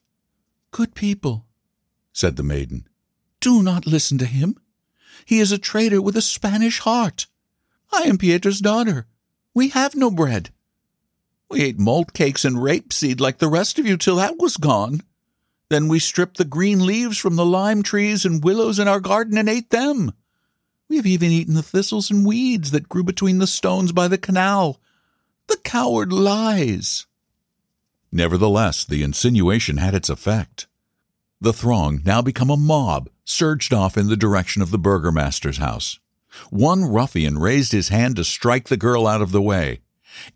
Good 0.72 0.94
people, 0.96 1.46
said 2.12 2.36
the 2.36 2.44
maiden, 2.44 2.88
do 3.40 3.62
not 3.62 3.88
listen 3.88 4.18
to 4.20 4.26
him. 4.26 4.58
He 5.26 5.40
is 5.40 5.52
a 5.52 5.58
traitor 5.58 6.02
with 6.02 6.18
a 6.18 6.22
Spanish 6.22 6.80
heart. 6.80 7.28
I 7.92 8.04
am 8.04 8.18
Pieter's 8.18 8.60
daughter. 8.60 9.08
We 9.54 9.70
have 9.70 9.96
no 9.96 10.10
bread. 10.10 10.50
We 11.50 11.62
ate 11.62 11.78
malt 11.78 12.14
cakes 12.14 12.44
and 12.44 12.58
rapeseed 12.58 13.20
like 13.20 13.38
the 13.38 13.48
rest 13.48 13.78
of 13.78 13.86
you 13.86 13.98
till 13.98 14.16
that 14.16 14.40
was 14.40 14.58
gone. 14.58 15.02
Then 15.70 15.88
we 15.88 16.00
stripped 16.00 16.38
the 16.38 16.46
green 16.46 16.86
leaves 16.86 17.18
from 17.18 17.36
the 17.36 17.46
lime 17.46 17.84
trees 17.84 18.26
and 18.26 18.44
willows 18.44 18.80
in 18.80 18.88
our 18.88 19.00
garden 19.00 19.38
and 19.38 19.48
ate 19.48 19.70
them. 19.70 20.14
We 20.90 20.98
have 20.98 21.06
even 21.06 21.32
eaten 21.32 21.54
the 21.54 21.64
thistles 21.64 22.12
and 22.12 22.26
weeds 22.26 22.72
that 22.72 22.90
grew 22.90 23.04
between 23.04 23.38
the 23.38 23.48
stones 23.48 23.92
by 23.92 24.08
the 24.08 24.18
canal. 24.18 24.80
The 25.48 25.58
coward 25.58 26.12
lies. 26.12 27.06
Nevertheless, 28.12 28.86
the 28.86 29.04
insinuation 29.04 29.78
had 29.78 29.96
its 29.96 30.10
effect. 30.10 30.68
The 31.42 31.54
throng, 31.54 32.02
now 32.06 32.22
become 32.22 32.50
a 32.50 32.58
mob, 32.58 33.10
surged 33.26 33.74
off 33.74 33.98
in 33.98 34.08
the 34.08 34.16
direction 34.16 34.62
of 34.62 34.72
the 34.72 34.78
burgomaster's 34.78 35.58
house. 35.58 36.00
One 36.50 36.86
ruffian 36.86 37.38
raised 37.38 37.72
his 37.72 37.90
hand 37.90 38.16
to 38.18 38.24
strike 38.24 38.68
the 38.68 38.78
girl 38.78 39.08
out 39.08 39.22
of 39.22 39.32
the 39.32 39.42
way. 39.42 39.82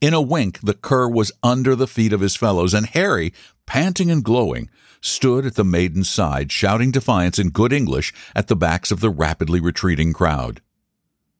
In 0.01 0.13
a 0.13 0.21
wink, 0.21 0.59
the 0.61 0.73
cur 0.73 1.07
was 1.07 1.31
under 1.43 1.75
the 1.75 1.87
feet 1.87 2.13
of 2.13 2.21
his 2.21 2.35
fellows, 2.35 2.73
and 2.73 2.87
Harry, 2.87 3.33
panting 3.65 4.09
and 4.09 4.23
glowing, 4.23 4.69
stood 5.01 5.45
at 5.45 5.55
the 5.55 5.63
maiden's 5.63 6.09
side, 6.09 6.51
shouting 6.51 6.91
defiance 6.91 7.37
in 7.37 7.49
good 7.49 7.71
English 7.71 8.13
at 8.35 8.47
the 8.47 8.55
backs 8.55 8.91
of 8.91 8.99
the 8.99 9.09
rapidly 9.09 9.59
retreating 9.59 10.13
crowd. 10.13 10.61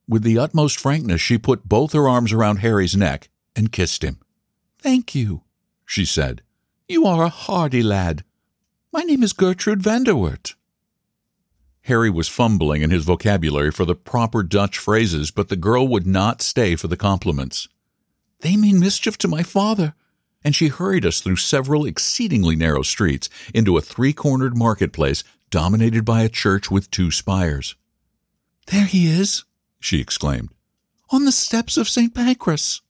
With 0.08 0.24
the 0.24 0.38
utmost 0.38 0.80
frankness, 0.80 1.22
she 1.22 1.38
put 1.38 1.68
both 1.68 1.94
her 1.94 2.08
arms 2.08 2.32
around 2.32 2.58
Harry's 2.58 2.96
neck 2.96 3.30
and 3.56 3.72
kissed 3.72 4.04
him. 4.04 4.20
Thank 4.80 5.16
you, 5.16 5.44
she 5.86 6.06
said. 6.06 6.44
You 6.88 7.06
are 7.06 7.24
a 7.24 7.30
hardy 7.30 7.84
lad. 7.84 8.24
My 8.94 9.02
name 9.02 9.24
is 9.24 9.34
Gertrude 9.34 9.82
Van 9.82 10.04
der 10.04 10.14
Werf. 10.14 10.57
Harry 11.88 12.10
was 12.10 12.28
fumbling 12.28 12.82
in 12.82 12.90
his 12.90 13.06
vocabulary 13.06 13.72
for 13.72 13.86
the 13.86 13.96
proper 13.96 14.44
Dutch 14.44 14.78
phrases, 14.78 15.32
but 15.32 15.48
the 15.48 15.56
girl 15.56 15.88
would 15.88 16.06
not 16.06 16.42
stay 16.42 16.76
for 16.76 16.90
the 16.90 16.98
compliments. 16.98 17.70
They 18.42 18.58
mean 18.58 18.78
mischief 18.78 19.18
to 19.20 19.28
my 19.30 19.42
father. 19.42 19.96
And 20.44 20.54
she 20.54 20.68
hurried 20.68 21.06
us 21.06 21.22
through 21.22 21.38
several 21.38 21.86
exceedingly 21.86 22.58
narrow 22.58 22.82
streets 22.82 23.30
into 23.54 23.78
a 23.78 23.82
three 23.82 24.12
cornered 24.12 24.56
marketplace 24.56 25.24
dominated 25.50 26.04
by 26.04 26.24
a 26.24 26.30
church 26.30 26.70
with 26.70 26.92
two 26.92 27.10
spires. 27.10 27.76
There 28.68 28.86
he 28.86 29.08
is, 29.08 29.46
she 29.80 30.02
exclaimed, 30.02 30.50
on 31.10 31.24
the 31.24 31.32
steps 31.32 31.78
of 31.78 31.88
St. 31.88 32.14
Pancras. 32.14 32.82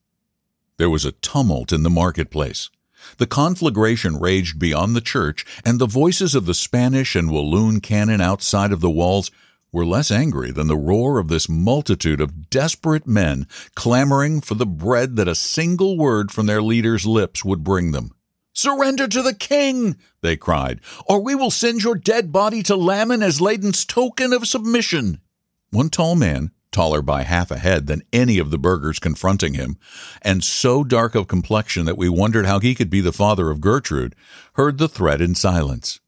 There 0.78 0.90
was 0.90 1.06
a 1.06 1.12
tumult 1.12 1.72
in 1.72 1.84
the 1.84 1.92
marketplace. 1.92 2.72
The 3.18 3.28
conflagration 3.28 4.20
raged 4.20 4.60
beyond 4.60 4.96
the 4.96 5.02
church, 5.02 5.46
and 5.66 5.80
the 5.80 5.88
voices 5.88 6.36
of 6.36 6.46
the 6.46 6.54
Spanish 6.54 7.16
and 7.16 7.32
Walloon 7.32 7.82
cannon 7.82 8.22
outside 8.22 8.72
of 8.72 8.82
the 8.82 8.90
walls 8.90 9.32
were 9.72 9.86
less 9.86 10.12
angry 10.12 10.52
than 10.52 10.68
the 10.68 10.78
roar 10.78 11.20
of 11.20 11.28
this 11.28 11.50
multitude 11.50 12.22
of 12.22 12.50
desperate 12.50 13.06
men 13.06 13.48
clamoring 13.76 14.42
for 14.42 14.56
the 14.56 14.66
bread 14.66 15.16
that 15.16 15.28
a 15.28 15.36
single 15.36 15.98
word 15.98 16.32
from 16.32 16.46
their 16.46 16.62
leader's 16.62 17.06
lips 17.06 17.44
would 17.44 17.64
bring 17.64 17.92
them. 17.92 18.12
Surrender 18.54 19.08
to 19.08 19.22
the 19.22 19.36
king, 19.36 19.96
they 20.22 20.36
cried, 20.36 20.82
or 21.06 21.22
we 21.22 21.36
will 21.36 21.52
send 21.52 21.84
your 21.84 21.94
dead 21.96 22.32
body 22.32 22.64
to 22.64 22.76
Lammen 22.76 23.22
as 23.22 23.40
Leyden's 23.40 23.86
token 23.86 24.34
of 24.34 24.48
submission. 24.48 25.22
One 25.70 25.90
tall 25.90 26.16
man, 26.16 26.52
taller 26.78 27.02
by 27.02 27.24
half 27.24 27.50
a 27.50 27.58
head 27.58 27.88
than 27.88 28.04
any 28.14 28.38
of 28.38 28.52
the 28.52 28.58
burghers 28.60 29.00
confronting 29.00 29.56
him, 29.56 29.78
and 30.22 30.44
so 30.44 30.84
dark 30.84 31.16
of 31.16 31.28
complexion 31.28 31.88
that 31.88 31.98
we 31.98 32.08
wondered 32.08 32.46
how 32.46 32.60
he 32.60 32.76
could 32.76 32.92
be 32.92 33.02
the 33.02 33.12
father 33.12 33.50
of 33.50 33.60
Gertrude, 33.60 34.16
heard 34.54 34.78
the 34.78 34.88
threat 34.88 35.20
in 35.20 35.34
silence. 35.34 36.00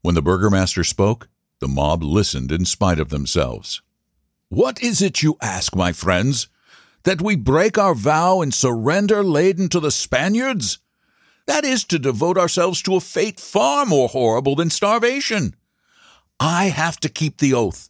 When 0.00 0.16
the 0.16 0.20
burgomaster 0.20 0.82
spoke, 0.82 1.28
the 1.60 1.68
mob 1.68 2.02
listened 2.02 2.50
in 2.50 2.64
spite 2.64 2.98
of 2.98 3.10
themselves. 3.10 3.80
What 4.48 4.82
is 4.82 5.00
it 5.00 5.22
you 5.22 5.36
ask, 5.40 5.76
my 5.76 5.92
friends? 5.92 6.48
That 7.04 7.22
we 7.22 7.36
break 7.36 7.78
our 7.78 7.94
vow 7.94 8.40
and 8.40 8.52
surrender 8.52 9.22
Leyden 9.22 9.68
to 9.68 9.78
the 9.78 9.92
Spaniards? 9.92 10.78
That 11.46 11.64
is 11.64 11.84
to 11.84 12.00
devote 12.00 12.36
ourselves 12.36 12.82
to 12.82 12.96
a 12.96 13.00
fate 13.00 13.38
far 13.38 13.86
more 13.86 14.08
horrible 14.08 14.56
than 14.56 14.68
starvation. 14.68 15.54
I 16.40 16.70
have 16.70 16.98
to 16.98 17.08
keep 17.08 17.38
the 17.38 17.54
oath. 17.54 17.88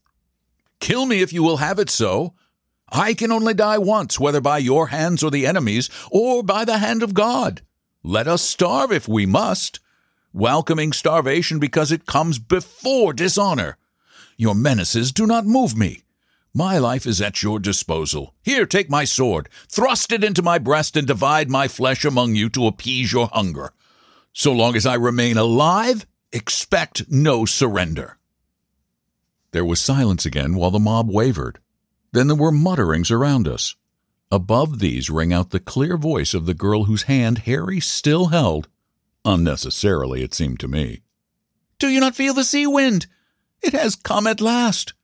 Kill 0.83 1.07
me 1.07 1.23
if 1.23 1.33
you 1.33 1.45
will 1.45 1.59
have 1.59 1.79
it 1.79 1.88
so. 1.88 2.35
I 2.90 3.14
can 3.14 3.31
only 3.31 3.55
die 3.55 3.79
once, 3.79 4.18
whether 4.18 4.40
by 4.40 4.59
your 4.59 4.88
hands 4.88 5.23
or 5.23 5.31
the 5.31 5.47
enemy's, 5.47 5.88
or 6.11 6.42
by 6.42 6.64
the 6.64 6.79
hand 6.79 7.05
of 7.05 7.14
God. 7.14 7.62
Let 8.03 8.27
us 8.27 8.42
starve 8.42 8.90
if 8.90 9.07
we 9.07 9.25
must 9.25 9.79
welcoming 10.33 10.92
starvation 10.92 11.61
because 11.61 11.92
it 11.92 12.05
comes 12.05 12.40
before 12.40 13.12
dishonor. 13.12 13.77
Your 14.37 14.57
menaces 14.57 15.12
do 15.12 15.25
not 15.25 15.47
move 15.47 15.77
me. 15.77 16.03
My 16.53 16.79
life 16.79 17.07
is 17.07 17.21
at 17.21 17.45
your 17.45 17.61
disposal. 17.61 18.35
Here, 18.42 18.66
take 18.66 18.90
my 18.90 19.05
sword, 19.05 19.49
thrust 19.68 20.11
it 20.11 20.25
into 20.25 20.42
my 20.42 20.59
breast, 20.59 20.97
and 20.97 21.07
divide 21.07 21.49
my 21.49 21.68
flesh 21.68 22.05
among 22.05 22.35
you 22.35 22.49
to 22.51 22.66
appease 22.66 23.12
your 23.12 23.29
hunger. 23.33 23.73
So 24.33 24.53
long 24.53 24.75
as 24.75 24.85
I 24.85 24.95
remain 24.95 25.37
alive, 25.37 26.07
expect 26.33 27.09
no 27.09 27.45
surrender. 27.45 28.18
There 29.53 29.65
was 29.65 29.81
silence 29.81 30.27
again 30.27 30.55
while 30.55 30.71
the 30.71 30.79
mob 30.79 31.11
wavered. 31.11 31.61
Then 32.12 32.27
there 32.27 32.37
were 32.37 32.53
mutterings 32.53 33.11
around 33.11 33.49
us. 33.49 33.77
Above 34.31 34.81
these 34.81 35.09
rang 35.09 35.33
out 35.33 35.51
the 35.51 35.61
clear 35.61 35.97
voice 35.97 36.35
of 36.35 36.47
the 36.47 36.55
girl 36.55 36.85
whose 36.85 37.05
hand 37.05 37.38
Harry 37.38 37.81
still 37.81 38.27
held 38.27 38.69
Unnecessarily, 39.25 40.23
it 40.23 40.35
seemed 40.35 40.59
to 40.61 40.69
me. 40.69 41.03
Do 41.79 41.88
you 41.88 42.01
not 42.01 42.17
feel 42.17 42.35
the 42.35 42.45
sea 42.45 42.67
wind? 42.67 43.07
It 43.61 43.73
has 43.73 43.95
come 43.95 44.27
at 44.27 44.41
last. 44.41 44.95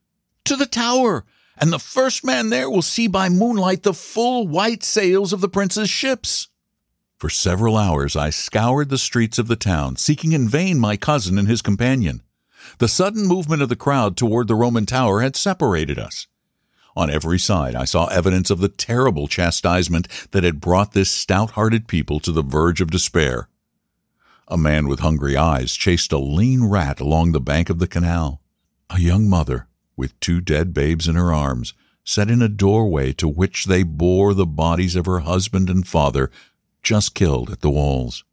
To 0.45 0.55
the 0.55 0.65
tower, 0.65 1.25
and 1.57 1.71
the 1.71 1.79
first 1.79 2.23
man 2.23 2.49
there 2.49 2.69
will 2.69 2.81
see 2.81 3.07
by 3.07 3.29
moonlight 3.29 3.83
the 3.83 3.93
full 3.93 4.47
white 4.47 4.83
sails 4.83 5.31
of 5.31 5.41
the 5.41 5.49
prince's 5.49 5.89
ships. 5.89 6.49
For 7.17 7.29
several 7.29 7.77
hours 7.77 8.15
I 8.15 8.29
scoured 8.29 8.89
the 8.89 8.97
streets 8.97 9.37
of 9.37 9.47
the 9.47 9.55
town, 9.55 9.95
seeking 9.95 10.31
in 10.31 10.47
vain 10.47 10.79
my 10.79 10.97
cousin 10.97 11.37
and 11.37 11.47
his 11.47 11.61
companion. 11.61 12.21
The 12.77 12.87
sudden 12.87 13.25
movement 13.25 13.61
of 13.61 13.69
the 13.69 13.75
crowd 13.75 14.15
toward 14.15 14.47
the 14.47 14.55
Roman 14.55 14.85
tower 14.85 15.21
had 15.21 15.35
separated 15.35 15.97
us. 15.99 16.27
On 16.95 17.09
every 17.09 17.39
side 17.39 17.75
I 17.75 17.85
saw 17.85 18.05
evidence 18.05 18.49
of 18.49 18.59
the 18.59 18.69
terrible 18.69 19.27
chastisement 19.27 20.07
that 20.31 20.43
had 20.43 20.61
brought 20.61 20.91
this 20.91 21.09
stout 21.09 21.51
hearted 21.51 21.87
people 21.87 22.19
to 22.21 22.31
the 22.31 22.43
verge 22.43 22.81
of 22.81 22.91
despair. 22.91 23.47
A 24.47 24.57
man 24.57 24.87
with 24.87 24.99
hungry 24.99 25.37
eyes 25.37 25.75
chased 25.75 26.11
a 26.11 26.17
lean 26.17 26.65
rat 26.65 26.99
along 26.99 27.31
the 27.31 27.39
bank 27.39 27.69
of 27.69 27.79
the 27.79 27.87
canal. 27.87 28.41
A 28.89 28.99
young 28.99 29.29
mother, 29.29 29.67
with 29.95 30.19
two 30.19 30.41
dead 30.41 30.73
babes 30.73 31.07
in 31.07 31.15
her 31.15 31.33
arms, 31.33 31.73
sat 32.03 32.31
in 32.31 32.41
a 32.41 32.49
doorway 32.49 33.13
to 33.13 33.27
which 33.27 33.65
they 33.65 33.83
bore 33.83 34.33
the 34.33 34.45
bodies 34.45 34.95
of 34.95 35.05
her 35.05 35.19
husband 35.19 35.69
and 35.69 35.87
father, 35.87 36.31
just 36.81 37.13
killed 37.13 37.51
at 37.51 37.61
the 37.61 37.69
walls. 37.69 38.23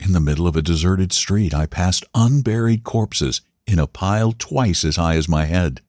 In 0.00 0.12
the 0.12 0.20
middle 0.20 0.48
of 0.48 0.56
a 0.56 0.62
deserted 0.62 1.12
street, 1.12 1.54
I 1.54 1.66
passed 1.66 2.04
unburied 2.14 2.82
corpses 2.82 3.42
in 3.70 3.78
a 3.78 3.86
pile 3.86 4.32
twice 4.32 4.84
as 4.84 4.96
high 4.96 5.14
as 5.14 5.28
my 5.28 5.44
head. 5.44 5.80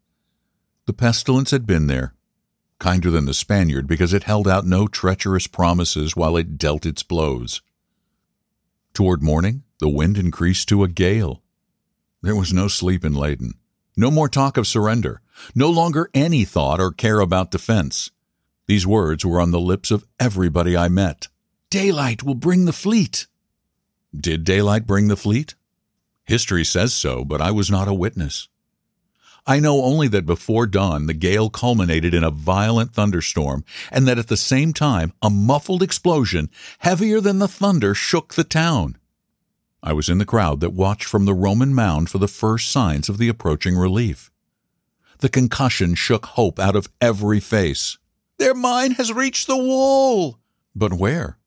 The 0.86 0.94
pestilence 0.94 1.52
had 1.52 1.66
been 1.66 1.88
there, 1.88 2.14
kinder 2.80 3.12
than 3.12 3.26
the 3.26 3.34
Spaniard 3.34 3.88
because 3.88 4.14
it 4.14 4.24
held 4.24 4.48
out 4.48 4.66
no 4.66 4.88
treacherous 4.88 5.48
promises 5.48 6.16
while 6.16 6.38
it 6.38 6.58
dealt 6.58 6.86
its 6.86 7.04
blows. 7.04 7.62
Toward 8.94 9.24
morning, 9.24 9.64
the 9.80 9.90
wind 9.90 10.18
increased 10.18 10.68
to 10.70 10.84
a 10.84 10.88
gale. 10.88 11.42
There 12.22 12.36
was 12.36 12.54
no 12.54 12.68
sleep 12.68 13.04
in 13.04 13.14
Leyden, 13.14 13.56
no 13.96 14.12
more 14.12 14.30
talk 14.30 14.58
of 14.58 14.68
surrender, 14.68 15.22
no 15.56 15.70
longer 15.70 16.10
any 16.14 16.46
thought 16.46 16.80
or 16.80 16.92
care 16.92 17.20
about 17.20 17.52
defense. 17.52 18.12
These 18.68 18.88
words 18.88 19.26
were 19.26 19.42
on 19.42 19.52
the 19.52 19.60
lips 19.60 19.92
of 19.92 20.06
everybody 20.20 20.78
I 20.78 20.88
met. 20.88 21.28
Daylight 21.70 22.24
will 22.24 22.36
bring 22.36 22.66
the 22.66 22.74
fleet. 22.74 23.28
Did 24.14 24.44
daylight 24.44 24.86
bring 24.86 25.08
the 25.08 25.16
fleet? 25.16 25.56
History 26.32 26.64
says 26.64 26.94
so, 26.94 27.26
but 27.26 27.42
I 27.42 27.52
was 27.52 27.70
not 27.70 27.90
a 27.90 27.94
witness. 27.94 28.48
I 29.46 29.60
know 29.60 29.84
only 29.84 30.08
that 30.08 30.26
before 30.26 30.66
dawn 30.66 31.08
the 31.08 31.14
gale 31.14 31.50
culminated 31.50 32.14
in 32.14 32.24
a 32.24 32.32
violent 32.32 32.94
thunderstorm, 32.94 33.66
and 33.92 34.08
that 34.08 34.18
at 34.18 34.30
the 34.30 34.38
same 34.38 34.72
time 34.72 35.12
a 35.22 35.30
muffled 35.30 35.84
explosion, 35.84 36.50
heavier 36.80 37.20
than 37.20 37.40
the 37.40 37.50
thunder, 37.50 37.94
shook 37.94 38.36
the 38.36 38.46
town. 38.46 38.98
I 39.84 39.92
was 39.92 40.08
in 40.08 40.20
the 40.20 40.26
crowd 40.26 40.62
that 40.62 40.72
watched 40.72 41.04
from 41.04 41.26
the 41.26 41.34
Roman 41.34 41.74
mound 41.74 42.10
for 42.10 42.18
the 42.18 42.30
first 42.30 42.72
signs 42.72 43.10
of 43.10 43.18
the 43.18 43.28
approaching 43.28 43.76
relief. 43.76 44.32
The 45.20 45.28
concussion 45.28 45.96
shook 45.96 46.28
hope 46.28 46.60
out 46.60 46.78
of 46.78 46.88
every 47.02 47.42
face. 47.42 47.98
Their 48.38 48.54
mine 48.54 48.92
has 48.92 49.12
reached 49.12 49.48
the 49.48 49.58
wall! 49.58 50.40
But 50.74 50.94
where? 50.94 51.40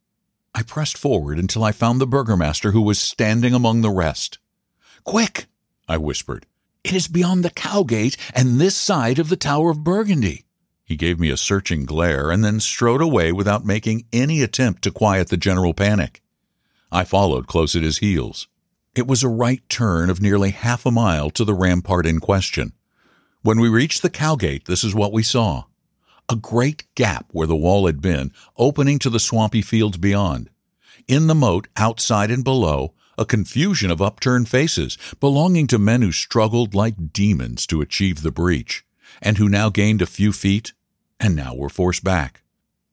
I 0.54 0.60
pressed 0.62 0.98
forward 0.98 1.38
until 1.38 1.64
I 1.64 1.72
found 1.72 2.02
the 2.02 2.06
burgomaster 2.06 2.72
who 2.72 2.82
was 2.82 3.00
standing 3.00 3.54
among 3.54 3.80
the 3.80 3.88
rest. 3.88 4.40
Quick! 5.04 5.46
I 5.86 5.98
whispered. 5.98 6.46
It 6.82 6.94
is 6.94 7.08
beyond 7.08 7.44
the 7.44 7.50
Cowgate 7.50 8.16
and 8.34 8.58
this 8.58 8.76
side 8.76 9.18
of 9.18 9.28
the 9.28 9.36
Tower 9.36 9.70
of 9.70 9.84
Burgundy. 9.84 10.44
He 10.84 10.96
gave 10.96 11.20
me 11.20 11.30
a 11.30 11.36
searching 11.36 11.84
glare 11.84 12.30
and 12.30 12.44
then 12.44 12.58
strode 12.60 13.02
away 13.02 13.32
without 13.32 13.64
making 13.64 14.06
any 14.12 14.42
attempt 14.42 14.82
to 14.82 14.90
quiet 14.90 15.28
the 15.28 15.36
general 15.36 15.74
panic. 15.74 16.22
I 16.90 17.04
followed 17.04 17.46
close 17.46 17.76
at 17.76 17.82
his 17.82 17.98
heels. 17.98 18.48
It 18.94 19.06
was 19.06 19.22
a 19.22 19.28
right 19.28 19.62
turn 19.68 20.08
of 20.08 20.22
nearly 20.22 20.50
half 20.50 20.86
a 20.86 20.90
mile 20.90 21.30
to 21.30 21.44
the 21.44 21.54
rampart 21.54 22.06
in 22.06 22.20
question. 22.20 22.72
When 23.42 23.60
we 23.60 23.68
reached 23.68 24.02
the 24.02 24.10
cowgate, 24.10 24.66
this 24.66 24.84
is 24.84 24.94
what 24.94 25.12
we 25.12 25.22
saw. 25.22 25.64
A 26.30 26.36
great 26.36 26.84
gap 26.94 27.26
where 27.32 27.46
the 27.46 27.56
wall 27.56 27.86
had 27.86 28.00
been, 28.00 28.32
opening 28.56 28.98
to 29.00 29.10
the 29.10 29.20
swampy 29.20 29.60
fields 29.60 29.98
beyond. 29.98 30.48
In 31.06 31.26
the 31.26 31.34
moat, 31.34 31.68
outside 31.76 32.30
and 32.30 32.44
below, 32.44 32.94
a 33.16 33.24
confusion 33.24 33.90
of 33.90 34.02
upturned 34.02 34.48
faces 34.48 34.98
belonging 35.20 35.66
to 35.68 35.78
men 35.78 36.02
who 36.02 36.12
struggled 36.12 36.74
like 36.74 37.12
demons 37.12 37.66
to 37.66 37.80
achieve 37.80 38.22
the 38.22 38.32
breach, 38.32 38.84
and 39.22 39.38
who 39.38 39.48
now 39.48 39.70
gained 39.70 40.02
a 40.02 40.06
few 40.06 40.32
feet 40.32 40.72
and 41.20 41.36
now 41.36 41.54
were 41.54 41.68
forced 41.68 42.04
back. 42.04 42.42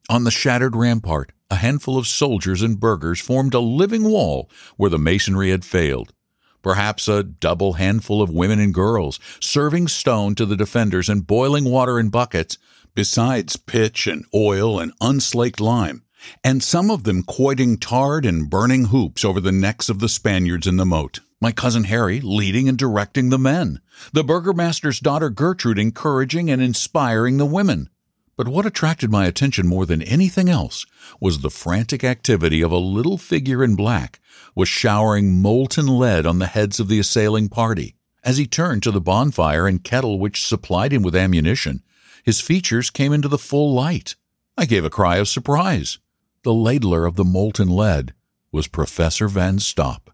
On 0.09 0.23
the 0.23 0.31
shattered 0.31 0.75
rampart, 0.75 1.31
a 1.49 1.55
handful 1.55 1.97
of 1.97 2.07
soldiers 2.07 2.61
and 2.61 2.79
burghers 2.79 3.19
formed 3.19 3.53
a 3.53 3.59
living 3.59 4.03
wall 4.03 4.49
where 4.77 4.89
the 4.89 4.97
masonry 4.97 5.51
had 5.51 5.65
failed. 5.65 6.13
Perhaps 6.61 7.07
a 7.07 7.23
double 7.23 7.73
handful 7.73 8.21
of 8.21 8.29
women 8.29 8.59
and 8.59 8.73
girls, 8.73 9.19
serving 9.39 9.87
stone 9.87 10.35
to 10.35 10.45
the 10.45 10.55
defenders 10.55 11.09
and 11.09 11.25
boiling 11.25 11.65
water 11.65 11.99
in 11.99 12.09
buckets, 12.09 12.57
besides 12.93 13.55
pitch 13.55 14.05
and 14.05 14.25
oil 14.33 14.79
and 14.79 14.93
unslaked 15.01 15.59
lime, 15.59 16.03
and 16.43 16.63
some 16.63 16.91
of 16.91 17.03
them 17.03 17.23
quoiting 17.23 17.77
tarred 17.77 18.25
and 18.25 18.49
burning 18.49 18.85
hoops 18.85 19.25
over 19.25 19.39
the 19.39 19.51
necks 19.51 19.89
of 19.89 19.99
the 19.99 20.09
Spaniards 20.09 20.67
in 20.67 20.77
the 20.77 20.85
moat. 20.85 21.19
My 21.39 21.51
cousin 21.51 21.85
Harry 21.85 22.21
leading 22.21 22.69
and 22.69 22.77
directing 22.77 23.29
the 23.29 23.39
men, 23.39 23.81
the 24.13 24.23
burgomaster's 24.23 24.99
daughter 24.99 25.29
Gertrude 25.29 25.79
encouraging 25.79 26.51
and 26.51 26.61
inspiring 26.61 27.37
the 27.37 27.45
women. 27.45 27.89
But 28.37 28.47
what 28.47 28.65
attracted 28.65 29.11
my 29.11 29.25
attention 29.25 29.67
more 29.67 29.85
than 29.85 30.01
anything 30.01 30.49
else 30.49 30.85
was 31.19 31.39
the 31.39 31.49
frantic 31.49 32.03
activity 32.03 32.61
of 32.61 32.71
a 32.71 32.77
little 32.77 33.17
figure 33.17 33.63
in 33.63 33.75
black 33.75 34.19
was 34.55 34.69
showering 34.69 35.41
molten 35.41 35.87
lead 35.87 36.25
on 36.25 36.39
the 36.39 36.47
heads 36.47 36.79
of 36.79 36.87
the 36.87 36.99
assailing 36.99 37.49
party. 37.49 37.95
As 38.23 38.37
he 38.37 38.45
turned 38.45 38.83
to 38.83 38.91
the 38.91 39.01
bonfire 39.01 39.67
and 39.67 39.83
kettle 39.83 40.19
which 40.19 40.45
supplied 40.45 40.93
him 40.93 41.01
with 41.01 41.15
ammunition, 41.15 41.81
his 42.23 42.39
features 42.39 42.89
came 42.89 43.13
into 43.13 43.27
the 43.27 43.37
full 43.37 43.73
light. 43.73 44.15
I 44.57 44.65
gave 44.65 44.85
a 44.85 44.91
cry 44.91 45.17
of 45.17 45.27
surprise. 45.27 45.97
The 46.43 46.51
ladler 46.51 47.07
of 47.07 47.17
the 47.17 47.23
molten 47.23 47.69
lead 47.69 48.15
was 48.51 48.67
Professor 48.67 49.27
Van 49.27 49.59
Stopp. 49.59 50.09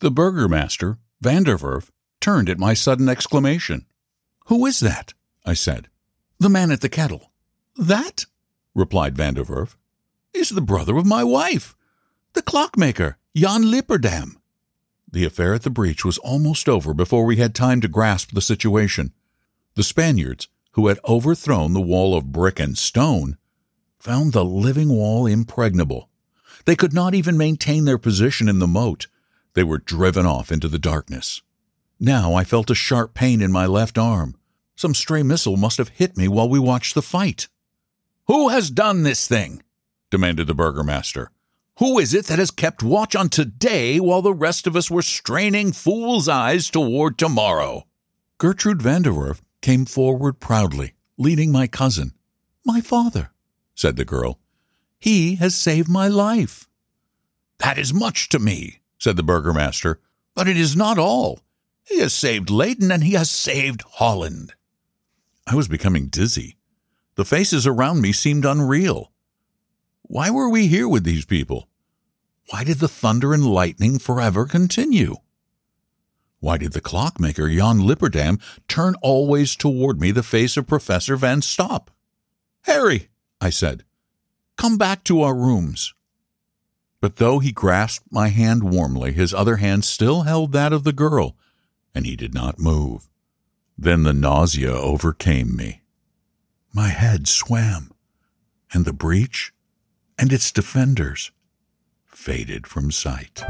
The 0.00 0.10
burgomaster, 0.10 0.98
Van 1.22 1.44
der 1.44 1.56
Werf, 1.56 1.90
turned 2.20 2.50
at 2.50 2.58
my 2.58 2.74
sudden 2.74 3.08
exclamation. 3.08 3.86
Who 4.46 4.66
is 4.66 4.80
that? 4.80 5.14
I 5.46 5.54
said. 5.54 5.88
The 6.38 6.50
man 6.50 6.70
at 6.70 6.82
the 6.82 6.90
kettle. 6.90 7.32
That, 7.76 8.26
replied 8.74 9.16
Van 9.16 9.34
der 9.34 9.44
Werf, 9.44 9.78
is 10.34 10.50
the 10.50 10.60
brother 10.60 10.98
of 10.98 11.06
my 11.06 11.24
wife, 11.24 11.74
the 12.34 12.42
clockmaker, 12.42 13.16
Jan 13.34 13.62
Lipperdam. 13.62 14.36
The 15.10 15.24
affair 15.24 15.54
at 15.54 15.62
the 15.62 15.70
breach 15.70 16.04
was 16.04 16.18
almost 16.18 16.68
over 16.68 16.92
before 16.92 17.24
we 17.24 17.36
had 17.36 17.54
time 17.54 17.80
to 17.80 17.88
grasp 17.88 18.32
the 18.32 18.42
situation. 18.42 19.14
The 19.76 19.82
Spaniards, 19.82 20.48
who 20.72 20.88
had 20.88 20.98
overthrown 21.08 21.72
the 21.72 21.80
wall 21.80 22.14
of 22.14 22.32
brick 22.32 22.60
and 22.60 22.76
stone, 22.76 23.38
found 24.04 24.34
the 24.34 24.44
living 24.44 24.90
wall 24.90 25.26
impregnable. 25.26 26.10
They 26.66 26.76
could 26.76 26.92
not 26.92 27.14
even 27.14 27.38
maintain 27.38 27.86
their 27.86 27.96
position 27.96 28.50
in 28.50 28.58
the 28.58 28.66
moat. 28.66 29.06
They 29.54 29.64
were 29.64 29.78
driven 29.78 30.26
off 30.26 30.52
into 30.52 30.68
the 30.68 30.78
darkness. 30.78 31.40
Now 31.98 32.34
I 32.34 32.44
felt 32.44 32.70
a 32.70 32.74
sharp 32.74 33.14
pain 33.14 33.40
in 33.40 33.50
my 33.50 33.64
left 33.64 33.96
arm. 33.96 34.36
Some 34.76 34.92
stray 34.92 35.22
missile 35.22 35.56
must 35.56 35.78
have 35.78 35.88
hit 35.88 36.18
me 36.18 36.28
while 36.28 36.50
we 36.50 36.58
watched 36.58 36.94
the 36.94 37.00
fight. 37.00 37.48
Who 38.26 38.50
has 38.50 38.70
done 38.70 39.04
this 39.04 39.26
thing? 39.26 39.62
demanded 40.10 40.48
the 40.48 40.54
burgomaster. 40.54 41.30
Who 41.78 41.98
is 41.98 42.12
it 42.12 42.26
that 42.26 42.38
has 42.38 42.50
kept 42.50 42.82
watch 42.82 43.16
on 43.16 43.30
today 43.30 43.98
while 44.00 44.20
the 44.20 44.34
rest 44.34 44.66
of 44.66 44.76
us 44.76 44.90
were 44.90 45.00
straining 45.00 45.72
fool's 45.72 46.28
eyes 46.28 46.68
toward 46.68 47.16
tomorrow? 47.16 47.84
Gertrude 48.36 48.82
Van 48.82 49.00
der 49.00 49.12
Werf 49.12 49.40
came 49.62 49.86
forward 49.86 50.40
proudly, 50.40 50.92
leading 51.16 51.50
my 51.50 51.66
cousin. 51.66 52.12
My 52.66 52.82
father, 52.82 53.30
said 53.74 53.96
the 53.96 54.04
girl. 54.04 54.38
He 54.98 55.36
has 55.36 55.54
saved 55.54 55.88
my 55.88 56.08
life. 56.08 56.68
That 57.58 57.78
is 57.78 57.94
much 57.94 58.28
to 58.30 58.38
me, 58.38 58.80
said 58.98 59.16
the 59.16 59.22
burgomaster, 59.22 60.00
but 60.34 60.48
it 60.48 60.56
is 60.56 60.76
not 60.76 60.98
all. 60.98 61.40
He 61.84 62.00
has 62.00 62.14
saved 62.14 62.50
Leyden 62.50 62.90
and 62.90 63.04
he 63.04 63.12
has 63.12 63.30
saved 63.30 63.82
Holland. 63.82 64.54
I 65.46 65.54
was 65.54 65.68
becoming 65.68 66.06
dizzy. 66.06 66.56
The 67.16 67.24
faces 67.24 67.66
around 67.66 68.00
me 68.00 68.12
seemed 68.12 68.44
unreal. 68.44 69.12
Why 70.02 70.30
were 70.30 70.48
we 70.48 70.66
here 70.66 70.88
with 70.88 71.04
these 71.04 71.24
people? 71.24 71.68
Why 72.50 72.64
did 72.64 72.78
the 72.78 72.88
thunder 72.88 73.32
and 73.32 73.46
lightning 73.46 73.98
forever 73.98 74.46
continue? 74.46 75.16
Why 76.40 76.58
did 76.58 76.72
the 76.72 76.80
clockmaker 76.80 77.48
Jan 77.48 77.78
Lipperdam 77.78 78.40
turn 78.68 78.96
always 79.00 79.56
toward 79.56 80.00
me 80.00 80.10
the 80.10 80.22
face 80.22 80.56
of 80.56 80.66
Professor 80.66 81.16
Van 81.16 81.40
Stopp? 81.40 81.90
Harry, 82.62 83.08
I 83.44 83.50
said. 83.50 83.84
Come 84.56 84.78
back 84.78 85.04
to 85.04 85.20
our 85.20 85.34
rooms. 85.34 85.92
But 87.02 87.16
though 87.16 87.40
he 87.40 87.52
grasped 87.52 88.10
my 88.10 88.28
hand 88.28 88.64
warmly, 88.64 89.12
his 89.12 89.34
other 89.34 89.56
hand 89.56 89.84
still 89.84 90.22
held 90.22 90.52
that 90.52 90.72
of 90.72 90.84
the 90.84 90.94
girl, 90.94 91.36
and 91.94 92.06
he 92.06 92.16
did 92.16 92.32
not 92.32 92.58
move. 92.58 93.10
Then 93.76 94.04
the 94.04 94.14
nausea 94.14 94.72
overcame 94.72 95.54
me. 95.54 95.82
My 96.72 96.88
head 96.88 97.28
swam, 97.28 97.90
and 98.72 98.86
the 98.86 98.94
breach 98.94 99.52
and 100.18 100.32
its 100.32 100.50
defenders 100.50 101.30
faded 102.06 102.66
from 102.66 102.90
sight. 102.90 103.44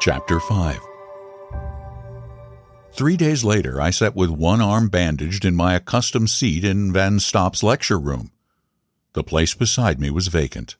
Chapter 0.00 0.38
5 0.38 0.89
Three 2.92 3.16
days 3.16 3.44
later, 3.44 3.80
I 3.80 3.90
sat 3.90 4.14
with 4.14 4.28
one 4.28 4.60
arm 4.60 4.88
bandaged 4.88 5.46
in 5.46 5.56
my 5.56 5.74
accustomed 5.74 6.28
seat 6.28 6.64
in 6.64 6.92
Van 6.92 7.18
Stopp's 7.18 7.62
lecture 7.62 7.98
room. 7.98 8.30
The 9.14 9.24
place 9.24 9.54
beside 9.54 9.98
me 9.98 10.10
was 10.10 10.28
vacant. 10.28 10.76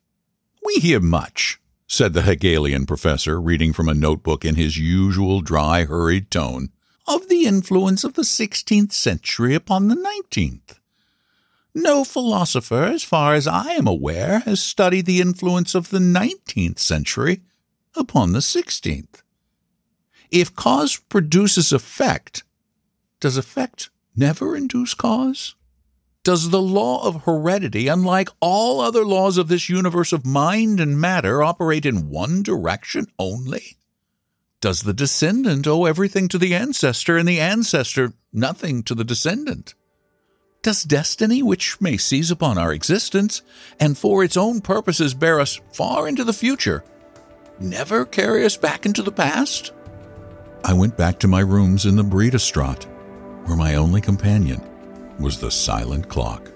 We 0.63 0.75
hear 0.75 1.01
much, 1.01 1.59
said 1.87 2.13
the 2.13 2.23
Hegelian 2.23 2.85
professor, 2.85 3.41
reading 3.41 3.73
from 3.73 3.89
a 3.89 3.95
notebook 3.95 4.45
in 4.45 4.57
his 4.57 4.77
usual 4.77 5.41
dry, 5.41 5.85
hurried 5.85 6.31
tone, 6.31 6.71
of 7.09 7.29
the 7.29 7.47
influence 7.47 8.05
of 8.05 8.15
the 8.15 8.25
sixteenth 8.25 8.93
century 8.93 9.55
upon 9.55 9.89
the 9.89 9.95
nineteenth. 9.95 10.79
No 11.75 12.05
philosopher, 12.05 12.85
as 12.85 13.03
far 13.03 13.35
as 13.35 13.47
I 13.47 13.69
am 13.71 13.87
aware, 13.87 14.41
has 14.41 14.63
studied 14.63 15.07
the 15.07 15.21
influence 15.21 15.75
of 15.75 15.89
the 15.89 16.01
nineteenth 16.01 16.79
century 16.79 17.41
upon 17.97 18.33
the 18.33 18.43
sixteenth. 18.43 19.23
If 20.31 20.55
cause 20.55 20.97
produces 20.97 21.73
effect, 21.73 22.45
does 23.19 23.37
effect 23.37 23.91
never 24.15 24.57
induce 24.57 24.95
cause? 24.95 25.55
Does 26.23 26.51
the 26.51 26.63
law 26.63 27.07
of 27.07 27.25
heredity, 27.25 27.89
unlike 27.89 28.29
all 28.41 28.81
other 28.81 29.05
laws 29.05 29.39
of 29.39 29.49
this 29.49 29.69
universe 29.69 30.13
of 30.13 30.27
mind 30.27 30.79
and 30.79 31.01
matter, 31.01 31.43
operate 31.43 31.87
in 31.87 32.11
one 32.11 32.43
direction 32.43 33.07
only? 33.19 33.79
Does 34.61 34.83
the 34.83 34.93
descendant 34.93 35.67
owe 35.67 35.87
everything 35.87 36.29
to 36.29 36.39
the 36.39 36.55
ancestor 36.55 37.17
and 37.17 37.27
the 37.27 37.41
ancestor 37.41 38.13
nothing 38.33 38.83
to 38.85 38.95
the 38.95 39.05
descendant? 39.05 39.75
Does 40.63 40.83
destiny, 40.83 41.43
which 41.43 41.81
may 41.81 41.97
seize 41.97 42.31
upon 42.31 42.59
our 42.59 42.73
existence 42.73 43.41
and 43.81 43.97
for 43.97 44.23
its 44.23 44.37
own 44.37 44.61
purposes 44.61 45.15
bear 45.15 45.41
us 45.41 45.59
far 45.73 46.07
into 46.07 46.23
the 46.23 46.35
future, 46.35 46.85
never 47.59 48.05
carry 48.05 48.45
us 48.45 48.59
back 48.59 48.85
into 48.85 49.03
the 49.03 49.11
past? 49.11 49.73
I 50.65 50.73
went 50.73 50.97
back 50.97 51.19
to 51.21 51.29
my 51.29 51.41
rooms 51.41 51.87
in 51.87 51.97
the 51.97 52.05
Bredestraat, 52.05 52.85
where 53.47 53.57
my 53.57 53.77
only 53.77 54.01
companion 54.01 54.63
was 55.19 55.41
the 55.41 55.51
silent 55.51 56.09
clock. 56.09 56.51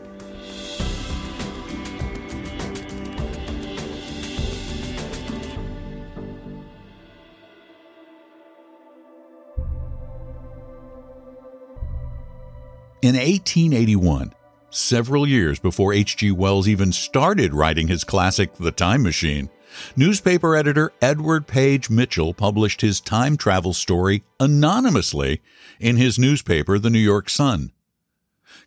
In 13.03 13.17
1881, 13.17 14.33
several 14.71 15.27
years 15.27 15.59
before 15.59 15.93
H.G. 15.93 16.31
Wells 16.33 16.69
even 16.69 16.91
started 16.91 17.53
writing 17.53 17.89
his 17.89 18.03
classic 18.03 18.55
The 18.55 18.71
Time 18.71 19.03
Machine, 19.03 19.51
Newspaper 19.97 20.57
editor 20.57 20.93
Edward 21.01 21.47
Page 21.47 21.91
Mitchell 21.91 22.35
published 22.35 22.81
his 22.81 23.01
time 23.01 23.37
travel 23.37 23.73
story 23.73 24.23
anonymously 24.39 25.41
in 25.81 25.97
his 25.97 26.19
newspaper, 26.19 26.79
The 26.79 26.91
New 26.91 26.99
York 26.99 27.29
Sun. 27.29 27.73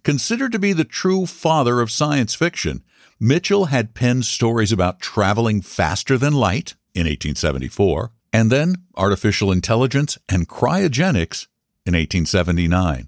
Considered 0.03 0.51
to 0.51 0.59
be 0.59 0.73
the 0.73 0.83
true 0.83 1.25
father 1.25 1.81
of 1.81 1.91
science 1.91 2.35
fiction, 2.35 2.83
Mitchell 3.19 3.65
had 3.65 3.93
penned 3.93 4.25
stories 4.25 4.71
about 4.71 4.99
traveling 4.99 5.61
faster 5.61 6.17
than 6.17 6.33
light 6.33 6.75
in 6.93 7.01
1874, 7.01 8.11
and 8.31 8.51
then 8.51 8.75
artificial 8.95 9.51
intelligence 9.51 10.17
and 10.29 10.47
cryogenics 10.47 11.47
in 11.85 11.93
1879. 11.93 13.07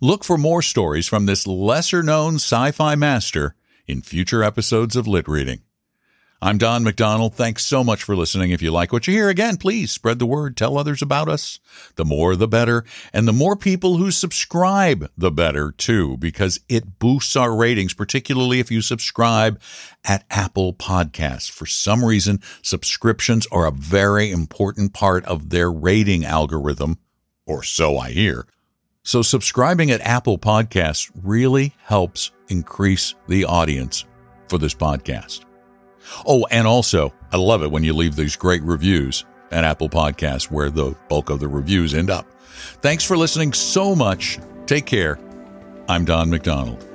Look 0.00 0.24
for 0.24 0.36
more 0.36 0.62
stories 0.62 1.06
from 1.06 1.26
this 1.26 1.46
lesser 1.46 2.02
known 2.02 2.36
sci 2.36 2.70
fi 2.72 2.94
master 2.94 3.54
in 3.86 4.02
future 4.02 4.42
episodes 4.42 4.96
of 4.96 5.06
Lit 5.06 5.28
Reading. 5.28 5.60
I'm 6.42 6.56
Don 6.56 6.84
McDonald. 6.84 7.34
Thanks 7.34 7.66
so 7.66 7.84
much 7.84 8.02
for 8.02 8.16
listening. 8.16 8.50
If 8.50 8.62
you 8.62 8.70
like 8.70 8.94
what 8.94 9.06
you 9.06 9.12
hear, 9.12 9.28
again, 9.28 9.58
please 9.58 9.90
spread 9.90 10.18
the 10.18 10.24
word. 10.24 10.56
Tell 10.56 10.78
others 10.78 11.02
about 11.02 11.28
us. 11.28 11.60
The 11.96 12.04
more, 12.06 12.34
the 12.34 12.48
better. 12.48 12.82
And 13.12 13.28
the 13.28 13.32
more 13.34 13.56
people 13.56 13.98
who 13.98 14.10
subscribe, 14.10 15.10
the 15.18 15.30
better, 15.30 15.70
too, 15.70 16.16
because 16.16 16.58
it 16.66 16.98
boosts 16.98 17.36
our 17.36 17.54
ratings, 17.54 17.92
particularly 17.92 18.58
if 18.58 18.70
you 18.70 18.80
subscribe 18.80 19.60
at 20.02 20.24
Apple 20.30 20.72
Podcasts. 20.72 21.50
For 21.50 21.66
some 21.66 22.02
reason, 22.02 22.40
subscriptions 22.62 23.46
are 23.52 23.66
a 23.66 23.72
very 23.72 24.30
important 24.30 24.94
part 24.94 25.26
of 25.26 25.50
their 25.50 25.70
rating 25.70 26.24
algorithm, 26.24 26.96
or 27.44 27.62
so 27.62 27.98
I 27.98 28.12
hear. 28.12 28.46
So 29.02 29.20
subscribing 29.20 29.90
at 29.90 30.00
Apple 30.00 30.38
Podcasts 30.38 31.10
really 31.22 31.74
helps 31.84 32.30
increase 32.48 33.14
the 33.28 33.44
audience 33.44 34.06
for 34.48 34.56
this 34.56 34.74
podcast. 34.74 35.44
Oh, 36.26 36.46
and 36.50 36.66
also, 36.66 37.12
I 37.32 37.36
love 37.36 37.62
it 37.62 37.70
when 37.70 37.84
you 37.84 37.92
leave 37.92 38.16
these 38.16 38.36
great 38.36 38.62
reviews 38.62 39.24
at 39.50 39.64
Apple 39.64 39.88
Podcasts 39.88 40.50
where 40.50 40.70
the 40.70 40.94
bulk 41.08 41.30
of 41.30 41.40
the 41.40 41.48
reviews 41.48 41.94
end 41.94 42.10
up. 42.10 42.26
Thanks 42.82 43.04
for 43.04 43.16
listening 43.16 43.52
so 43.52 43.94
much. 43.94 44.38
Take 44.66 44.86
care. 44.86 45.18
I'm 45.88 46.04
Don 46.04 46.30
McDonald. 46.30 46.89